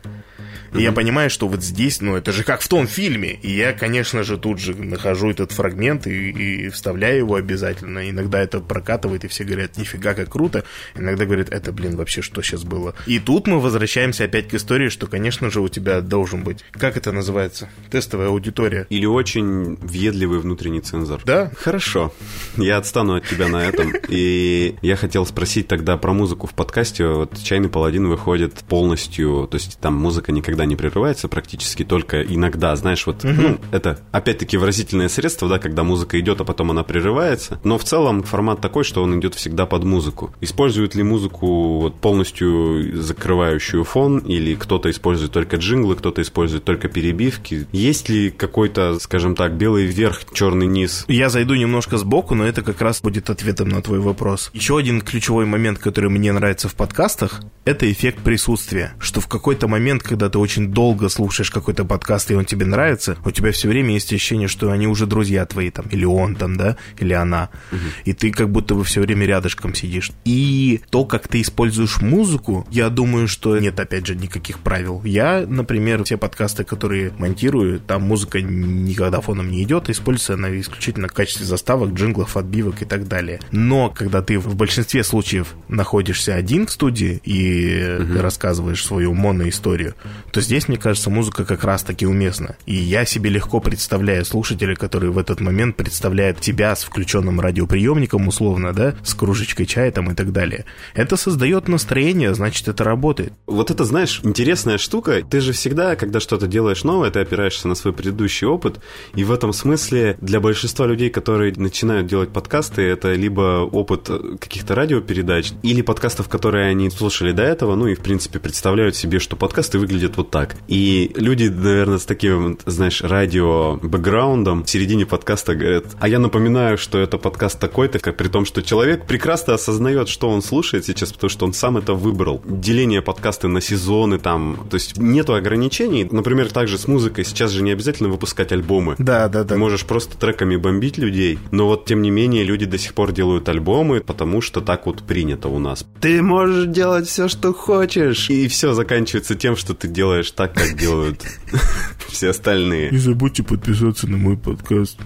и 0.74 0.82
я 0.82 0.92
понимаю, 0.92 1.30
что 1.30 1.48
вот 1.48 1.62
здесь, 1.62 2.00
ну, 2.00 2.16
это 2.16 2.32
же 2.32 2.44
как 2.44 2.60
в 2.60 2.68
том 2.68 2.86
фильме. 2.86 3.38
И 3.42 3.50
я, 3.50 3.72
конечно 3.72 4.24
же, 4.24 4.38
тут 4.38 4.58
же 4.58 4.74
нахожу 4.74 5.30
этот 5.30 5.52
фрагмент 5.52 6.06
и, 6.06 6.30
и 6.30 6.68
вставляю 6.68 7.18
его 7.18 7.34
обязательно. 7.36 8.10
Иногда 8.10 8.40
это 8.40 8.60
прокатывает, 8.60 9.24
и 9.24 9.28
все 9.28 9.44
говорят, 9.44 9.76
нифига, 9.76 10.14
как 10.14 10.30
круто. 10.30 10.64
Иногда 10.94 11.24
говорят, 11.24 11.50
это, 11.50 11.72
блин, 11.72 11.96
вообще 11.96 12.22
что 12.22 12.42
сейчас 12.42 12.64
было? 12.64 12.94
И 13.06 13.18
тут 13.18 13.46
мы 13.46 13.60
возвращаемся 13.60 14.24
опять 14.24 14.48
к 14.48 14.54
истории, 14.54 14.88
что, 14.88 15.06
конечно 15.06 15.50
же, 15.50 15.60
у 15.60 15.68
тебя 15.68 16.00
должен 16.00 16.42
быть, 16.42 16.64
как 16.72 16.96
это 16.96 17.12
называется, 17.12 17.68
тестовая 17.90 18.28
аудитория. 18.28 18.86
Или 18.90 19.06
очень 19.06 19.76
въедливый 19.76 20.40
внутренний 20.40 20.80
цензор. 20.80 21.22
Да? 21.24 21.50
Хорошо. 21.56 22.12
Я 22.56 22.78
отстану 22.78 23.14
от 23.14 23.26
тебя 23.26 23.48
на 23.48 23.64
этом. 23.64 23.92
И 24.08 24.76
я 24.82 24.96
хотел 24.96 25.26
спросить 25.26 25.68
тогда 25.68 25.96
про 25.96 26.12
музыку 26.12 26.46
в 26.46 26.54
подкасте. 26.54 27.06
Вот 27.06 27.38
«Чайный 27.42 27.68
паладин» 27.68 28.08
выходит 28.08 28.54
полностью, 28.68 29.48
то 29.50 29.56
есть 29.56 29.78
там 29.78 29.94
музыка 29.94 30.32
никогда 30.32 30.63
никогда 30.64 30.66
не 30.66 30.76
прерывается 30.76 31.28
практически, 31.28 31.84
только 31.84 32.22
иногда, 32.22 32.74
знаешь, 32.76 33.06
вот, 33.06 33.24
угу. 33.24 33.32
ну, 33.32 33.58
это 33.72 33.98
опять-таки 34.12 34.56
выразительное 34.56 35.08
средство, 35.08 35.48
да, 35.48 35.58
когда 35.58 35.82
музыка 35.82 36.18
идет, 36.18 36.40
а 36.40 36.44
потом 36.44 36.70
она 36.70 36.82
прерывается, 36.82 37.60
но 37.64 37.78
в 37.78 37.84
целом 37.84 38.22
формат 38.22 38.60
такой, 38.60 38.84
что 38.84 39.02
он 39.02 39.18
идет 39.20 39.34
всегда 39.34 39.66
под 39.66 39.84
музыку. 39.84 40.32
Используют 40.40 40.94
ли 40.94 41.02
музыку 41.02 41.80
вот 41.80 42.00
полностью 42.00 43.02
закрывающую 43.02 43.84
фон, 43.84 44.18
или 44.18 44.54
кто-то 44.54 44.90
использует 44.90 45.32
только 45.32 45.56
джинглы, 45.56 45.96
кто-то 45.96 46.22
использует 46.22 46.64
только 46.64 46.88
перебивки? 46.88 47.66
Есть 47.72 48.08
ли 48.08 48.30
какой-то, 48.30 48.98
скажем 49.00 49.34
так, 49.34 49.52
белый 49.54 49.86
верх, 49.86 50.22
черный 50.32 50.66
низ? 50.66 51.04
Я 51.08 51.28
зайду 51.28 51.54
немножко 51.54 51.98
сбоку, 51.98 52.34
но 52.34 52.46
это 52.46 52.62
как 52.62 52.80
раз 52.80 53.00
будет 53.00 53.30
ответом 53.30 53.68
на 53.68 53.82
твой 53.82 54.00
вопрос. 54.00 54.50
Еще 54.54 54.76
один 54.76 55.00
ключевой 55.00 55.46
момент, 55.46 55.78
который 55.78 56.10
мне 56.10 56.32
нравится 56.32 56.68
в 56.68 56.74
подкастах, 56.74 57.40
это 57.64 57.90
эффект 57.90 58.18
присутствия. 58.22 58.94
Что 58.98 59.20
в 59.20 59.26
какой-то 59.26 59.68
момент, 59.68 60.02
когда 60.02 60.28
ты 60.28 60.38
очень 60.38 60.53
долго 60.60 61.08
слушаешь 61.08 61.50
какой-то 61.50 61.84
подкаст, 61.84 62.30
и 62.30 62.34
он 62.34 62.44
тебе 62.44 62.66
нравится, 62.66 63.16
у 63.24 63.30
тебя 63.30 63.52
все 63.52 63.68
время 63.68 63.94
есть 63.94 64.12
ощущение, 64.12 64.48
что 64.48 64.70
они 64.70 64.86
уже 64.86 65.06
друзья 65.06 65.44
твои, 65.46 65.70
там, 65.70 65.86
или 65.90 66.04
он 66.04 66.36
там, 66.36 66.56
да, 66.56 66.76
или 66.98 67.12
она. 67.12 67.50
Угу. 67.72 67.80
И 68.04 68.12
ты 68.12 68.30
как 68.30 68.50
будто 68.50 68.74
бы 68.74 68.84
все 68.84 69.00
время 69.00 69.26
рядышком 69.26 69.74
сидишь. 69.74 70.12
И 70.24 70.80
то, 70.90 71.04
как 71.04 71.28
ты 71.28 71.40
используешь 71.40 72.00
музыку, 72.00 72.66
я 72.70 72.88
думаю, 72.88 73.28
что 73.28 73.58
нет, 73.58 73.78
опять 73.78 74.06
же, 74.06 74.14
никаких 74.14 74.58
правил. 74.60 75.02
Я, 75.04 75.44
например, 75.46 76.04
все 76.04 76.16
подкасты, 76.16 76.64
которые 76.64 77.12
монтирую, 77.18 77.80
там 77.80 78.02
музыка 78.02 78.40
никогда 78.40 79.20
фоном 79.20 79.50
не 79.50 79.62
идет, 79.62 79.90
используется 79.90 80.34
она 80.34 80.58
исключительно 80.60 81.08
в 81.08 81.12
качестве 81.12 81.46
заставок, 81.46 81.92
джинглов, 81.92 82.36
отбивок 82.36 82.82
и 82.82 82.84
так 82.84 83.08
далее. 83.08 83.40
Но 83.50 83.90
когда 83.90 84.22
ты 84.22 84.38
в 84.38 84.54
большинстве 84.54 85.04
случаев 85.04 85.54
находишься 85.68 86.34
один 86.34 86.66
в 86.66 86.70
студии 86.70 87.20
и 87.24 87.98
угу. 88.00 88.20
рассказываешь 88.20 88.84
свою 88.84 89.14
моноисторию, 89.14 89.94
то 90.32 90.40
здесь, 90.44 90.68
мне 90.68 90.76
кажется, 90.76 91.10
музыка 91.10 91.44
как 91.44 91.64
раз-таки 91.64 92.06
уместна. 92.06 92.56
И 92.66 92.74
я 92.74 93.04
себе 93.04 93.30
легко 93.30 93.60
представляю 93.60 94.24
слушателя, 94.24 94.74
который 94.76 95.10
в 95.10 95.18
этот 95.18 95.40
момент 95.40 95.76
представляет 95.76 96.40
тебя 96.40 96.74
с 96.76 96.84
включенным 96.84 97.40
радиоприемником, 97.40 98.28
условно, 98.28 98.72
да, 98.72 98.94
с 99.02 99.14
кружечкой 99.14 99.66
чая 99.66 99.90
там 99.90 100.10
и 100.10 100.14
так 100.14 100.32
далее. 100.32 100.64
Это 100.94 101.16
создает 101.16 101.68
настроение, 101.68 102.34
значит, 102.34 102.68
это 102.68 102.84
работает. 102.84 103.32
Вот 103.46 103.70
это, 103.70 103.84
знаешь, 103.84 104.20
интересная 104.22 104.78
штука. 104.78 105.22
Ты 105.28 105.40
же 105.40 105.52
всегда, 105.52 105.96
когда 105.96 106.20
что-то 106.20 106.46
делаешь 106.46 106.84
новое, 106.84 107.10
ты 107.10 107.20
опираешься 107.20 107.68
на 107.68 107.74
свой 107.74 107.92
предыдущий 107.92 108.46
опыт. 108.46 108.80
И 109.14 109.24
в 109.24 109.32
этом 109.32 109.52
смысле 109.52 110.16
для 110.20 110.40
большинства 110.40 110.86
людей, 110.86 111.10
которые 111.10 111.52
начинают 111.56 112.06
делать 112.06 112.30
подкасты, 112.30 112.82
это 112.82 113.14
либо 113.14 113.68
опыт 113.70 114.10
каких-то 114.40 114.74
радиопередач, 114.74 115.52
или 115.62 115.82
подкастов, 115.82 116.28
которые 116.28 116.68
они 116.68 116.90
слушали 116.90 117.32
до 117.32 117.42
этого, 117.42 117.74
ну 117.74 117.86
и, 117.86 117.94
в 117.94 118.00
принципе, 118.00 118.38
представляют 118.38 118.96
себе, 118.96 119.18
что 119.18 119.36
подкасты 119.36 119.78
выглядят 119.78 120.16
вот 120.16 120.23
так. 120.30 120.56
И 120.68 121.12
люди, 121.14 121.44
наверное, 121.44 121.98
с 121.98 122.04
таким, 122.04 122.58
знаешь, 122.66 123.02
радио-бэкграундом 123.02 124.64
в 124.64 124.70
середине 124.70 125.06
подкаста 125.06 125.54
говорят, 125.54 125.84
а 125.98 126.08
я 126.08 126.18
напоминаю, 126.18 126.78
что 126.78 126.98
это 126.98 127.18
подкаст 127.18 127.58
такой-то, 127.60 127.98
при 128.12 128.28
том, 128.28 128.44
что 128.44 128.62
человек 128.62 129.06
прекрасно 129.06 129.54
осознает, 129.54 130.08
что 130.08 130.28
он 130.30 130.42
слушает 130.42 130.84
сейчас, 130.84 131.12
потому 131.12 131.30
что 131.30 131.46
он 131.46 131.52
сам 131.52 131.76
это 131.76 131.94
выбрал. 131.94 132.42
Деление 132.44 133.02
подкаста 133.02 133.48
на 133.48 133.60
сезоны 133.60 134.18
там, 134.18 134.66
то 134.70 134.74
есть 134.74 134.96
нету 134.98 135.34
ограничений. 135.34 136.06
Например, 136.10 136.50
также 136.50 136.78
с 136.78 136.88
музыкой 136.88 137.24
сейчас 137.24 137.50
же 137.50 137.62
не 137.62 137.72
обязательно 137.72 138.08
выпускать 138.08 138.52
альбомы. 138.52 138.94
Да, 138.98 139.28
да, 139.28 139.44
да. 139.44 139.54
Ты 139.54 139.58
можешь 139.58 139.84
просто 139.84 140.16
треками 140.16 140.56
бомбить 140.56 140.98
людей, 140.98 141.38
но 141.50 141.66
вот 141.66 141.84
тем 141.84 142.02
не 142.02 142.10
менее 142.10 142.44
люди 142.44 142.66
до 142.66 142.78
сих 142.78 142.94
пор 142.94 143.12
делают 143.12 143.48
альбомы, 143.48 144.00
потому 144.00 144.40
что 144.40 144.60
так 144.60 144.86
вот 144.86 145.02
принято 145.02 145.48
у 145.48 145.58
нас. 145.58 145.86
Ты 146.00 146.22
можешь 146.22 146.66
делать 146.66 147.06
все, 147.06 147.28
что 147.28 147.52
хочешь, 147.52 148.30
и 148.30 148.48
все 148.48 148.72
заканчивается 148.72 149.34
тем, 149.34 149.56
что 149.56 149.74
ты 149.74 149.88
делаешь 150.14 150.30
так, 150.30 150.54
как 150.54 150.76
делают 150.76 151.24
все 152.08 152.30
остальные. 152.30 152.90
Не 152.92 152.98
забудьте 152.98 153.42
подписаться 153.42 154.06
на 154.06 154.16
мой 154.16 154.36
подкаст. 154.36 154.98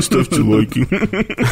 Ставьте 0.00 0.40
лайки. 0.40 0.86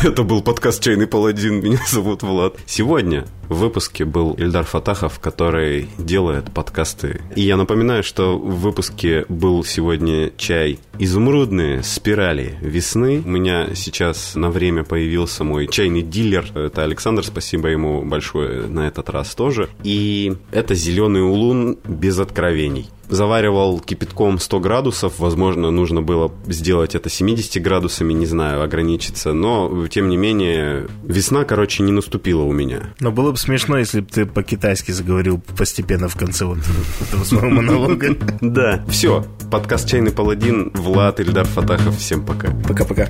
Это 0.04 0.24
был 0.24 0.42
подкаст 0.42 0.82
«Чайный 0.82 1.06
паладин». 1.06 1.62
Меня 1.62 1.78
зовут 1.88 2.22
Влад. 2.24 2.56
Сегодня 2.66 3.26
в 3.48 3.58
выпуске 3.58 4.04
был 4.04 4.32
Ильдар 4.32 4.64
Фатахов, 4.64 5.20
который 5.20 5.88
делает 5.98 6.50
подкасты. 6.52 7.20
И 7.36 7.42
я 7.42 7.56
напоминаю, 7.56 8.02
что 8.02 8.38
в 8.38 8.60
выпуске 8.60 9.24
был 9.28 9.62
сегодня 9.64 10.32
чай 10.36 10.80
«Изумрудные 10.98 11.82
спирали 11.82 12.56
весны». 12.60 13.22
У 13.24 13.28
меня 13.28 13.74
сейчас 13.74 14.34
на 14.34 14.50
время 14.50 14.82
появился 14.82 15.44
мой 15.44 15.68
чайный 15.68 16.02
дилер. 16.02 16.46
Это 16.54 16.82
Александр, 16.82 17.24
спасибо 17.24 17.68
ему 17.68 18.02
большое 18.02 18.66
на 18.66 18.88
этот 18.88 19.10
раз 19.10 19.34
тоже. 19.34 19.68
И 19.84 20.34
это 20.50 20.74
«Зеленый 20.74 21.22
улун 21.22 21.78
без 21.86 22.18
откровений» 22.18 22.90
заваривал 23.08 23.80
кипятком 23.80 24.38
100 24.38 24.60
градусов, 24.60 25.18
возможно, 25.18 25.70
нужно 25.70 26.02
было 26.02 26.32
сделать 26.46 26.94
это 26.94 27.08
70 27.08 27.62
градусами, 27.62 28.12
не 28.12 28.26
знаю, 28.26 28.62
ограничиться, 28.62 29.32
но, 29.32 29.86
тем 29.88 30.08
не 30.08 30.16
менее, 30.16 30.88
весна, 31.02 31.44
короче, 31.44 31.82
не 31.82 31.92
наступила 31.92 32.42
у 32.42 32.52
меня. 32.52 32.94
Но 33.00 33.10
было 33.10 33.32
бы 33.32 33.36
смешно, 33.36 33.78
если 33.78 34.00
бы 34.00 34.06
ты 34.06 34.26
по-китайски 34.26 34.90
заговорил 34.90 35.40
постепенно 35.56 36.08
в 36.08 36.16
конце 36.16 36.44
вот 36.44 36.58
этого 37.00 37.24
своего 37.24 37.50
монолога. 37.50 38.16
Да, 38.40 38.84
все, 38.88 39.24
подкаст 39.50 39.88
«Чайный 39.88 40.12
паладин», 40.12 40.70
Влад, 40.74 41.20
Ильдар 41.20 41.46
Фатахов, 41.46 41.98
всем 41.98 42.24
пока. 42.24 42.50
Пока-пока. 42.66 43.08